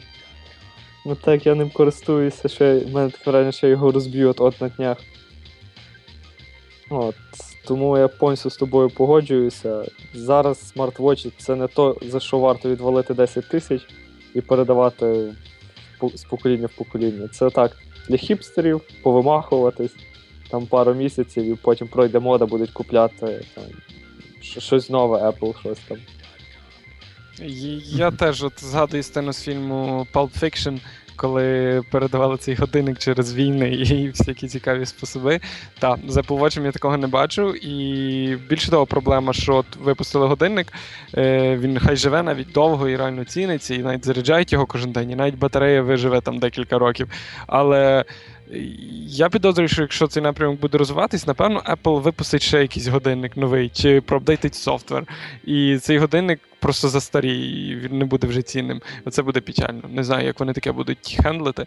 [1.07, 4.61] Ну так я ним користуюся, що в мене таке враження, що я його розб'ю от
[4.61, 4.99] на днях.
[6.91, 7.15] От.
[7.65, 9.85] Тому я повністю з тобою погоджуюся.
[10.15, 13.83] Зараз смарт-вочі це не то, за що варто відвалити 10 тисяч
[14.35, 15.35] і передавати
[16.15, 17.29] з покоління в покоління.
[17.29, 17.77] Це так,
[18.11, 19.95] для хіпстерів повимахуватись
[20.51, 23.65] там пару місяців і потім пройде мода, будуть купляти там,
[24.41, 25.99] щось нове, Apple, щось там.
[27.85, 30.81] Я теж от згадую сцену з фільму Pulp Fiction,
[31.21, 35.41] коли передавали цей годинник через війни і всякі цікаві способи.
[35.79, 37.55] Та за Watch я такого не бачу.
[37.55, 40.73] І більше того, проблема, що от випустили годинник,
[41.17, 45.11] е, він хай живе навіть довго і реально ціниться, і навіть заряджають його кожен день,
[45.11, 47.09] і навіть батарея виживе там декілька років.
[47.47, 48.05] Але
[49.07, 53.69] я підозрюю, що якщо цей напрямок буде розвиватись, напевно, Apple випустить ще якийсь годинник новий
[53.69, 55.05] чи проапдейтить софтвер.
[55.45, 58.81] І цей годинник просто застаріє, і він не буде вже цінним.
[59.05, 59.83] Оце буде печально.
[59.89, 61.67] Не знаю, як вони таке будуть хендлити.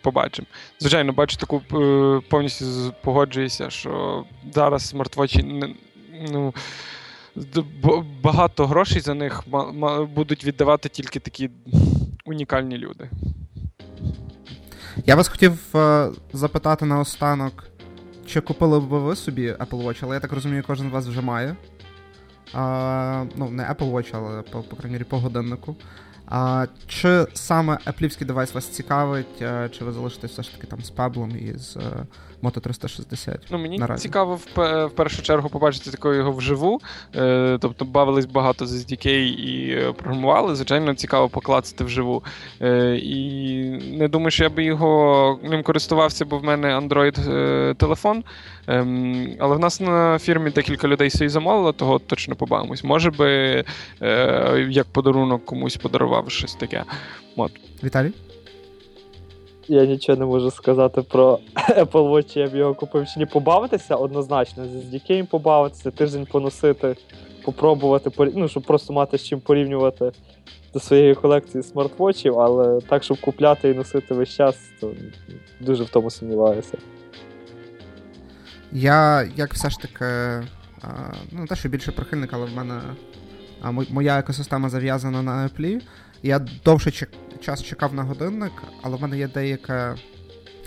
[0.00, 0.46] Побачимо.
[0.78, 4.24] Звичайно, бачу таку е, повністю погоджуюся, що
[4.54, 5.64] зараз смартвочі
[6.32, 6.54] ну,
[8.22, 9.44] багато грошей за них
[10.14, 11.50] будуть віддавати тільки такі
[12.24, 13.10] унікальні люди.
[15.06, 17.64] Я вас хотів е, запитати наостанок,
[18.26, 21.20] чи купили б ви собі Apple Watch, але я так розумію, кожен з вас вже
[21.20, 21.56] має.
[22.54, 25.76] А, Ну, не Apple Watch, але по, по крайній мірі, по годиннику.
[26.26, 30.82] А, Чи саме Apple девайс вас цікавить, е, чи ви залишитесь все ж таки там
[30.82, 32.06] з Паблом і з е,
[32.42, 33.40] Moto 360?
[33.50, 34.02] Ну, Мені наразі?
[34.02, 36.80] цікаво в, в першу чергу побачити такого його вживу.
[37.16, 40.56] Е, Тобто бавились багато з SDK і е, програмували.
[40.56, 42.24] Звичайно, цікаво поклацати вживу.
[42.62, 43.62] Е, І
[43.98, 48.24] не думаю, що я би його ним користувався, бо в мене Android-телефон.
[48.66, 52.84] Е, е, але в нас на фірмі декілька людей собі замовило, того точно побавимось.
[52.84, 53.64] Може би
[54.02, 56.84] е, як подарунок комусь подарував щось таке.
[57.36, 57.52] От.
[57.84, 58.12] Віталій?
[59.68, 61.38] Я нічого не можу сказати про
[61.68, 64.64] Apple Watch, я б його купив чи не побавитися однозначно.
[64.64, 66.96] З SDK побавитися, тиждень поносити,
[67.44, 70.12] попробувати, ну, щоб просто мати з чим порівнювати
[70.74, 74.92] до своєї колекції смарт-вотчів, але так, щоб купляти і носити весь час, то
[75.60, 76.78] дуже в тому сумніваюся.
[78.72, 80.04] Я як все ж таки,
[81.32, 82.80] ну те, що більше прихильник, але в мене
[83.90, 85.80] моя екосистема зав'язана на Apple.
[86.22, 86.92] Я довший
[87.40, 88.52] час чекав на годинник,
[88.82, 89.94] але в мене є деяке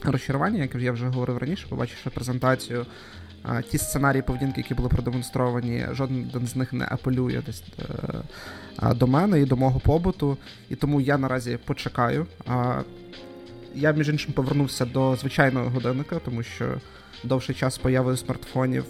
[0.03, 2.85] розчарування, як я вже говорив раніше, побачивши презентацію.
[3.69, 7.63] Ті сценарії поведінки, які були продемонстровані, жоден з них не апелює десь
[8.83, 10.37] е, до мене і до мого побуту.
[10.69, 12.27] І тому я наразі почекаю.
[13.75, 16.77] Я, між іншим, повернувся до звичайного годинника, тому що
[17.23, 18.85] довший час появи смартфонів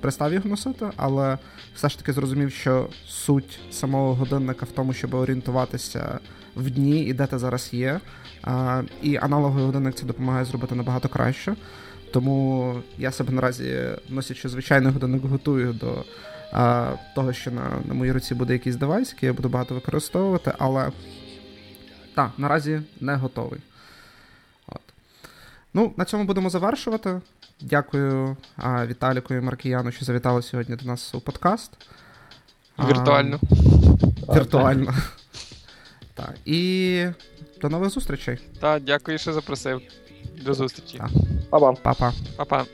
[0.00, 1.38] перестав його носити, але
[1.74, 6.18] все ж таки зрозумів, що суть самого годинника в тому, щоб орієнтуватися
[6.56, 8.00] в дні і де ти зараз є.
[9.02, 11.56] І аналоговий годинник це допомагає зробити набагато краще.
[12.12, 16.04] Тому я себе наразі носячи звичайний годинник, готую до
[17.14, 20.90] того, що на на моїй руці буде якийсь девайс, який я буду багато використовувати, але
[22.14, 23.60] так, наразі не готовий.
[24.66, 24.80] От.
[25.74, 27.20] Ну, на цьому будемо завершувати.
[27.60, 31.72] Дякую а, Віталіку і Маркіяну, що завітали сьогодні до нас у подкаст.
[32.88, 33.40] Віртуально.
[34.28, 34.94] А, віртуально.
[36.14, 36.34] Так.
[36.44, 37.06] І
[37.60, 38.38] до нових зустрічей.
[38.60, 39.82] Так, дякую, що запросив.
[40.44, 41.02] До зустрічі.
[41.50, 41.72] Па-па.
[41.72, 42.12] Па-па.
[42.36, 42.64] Па-па.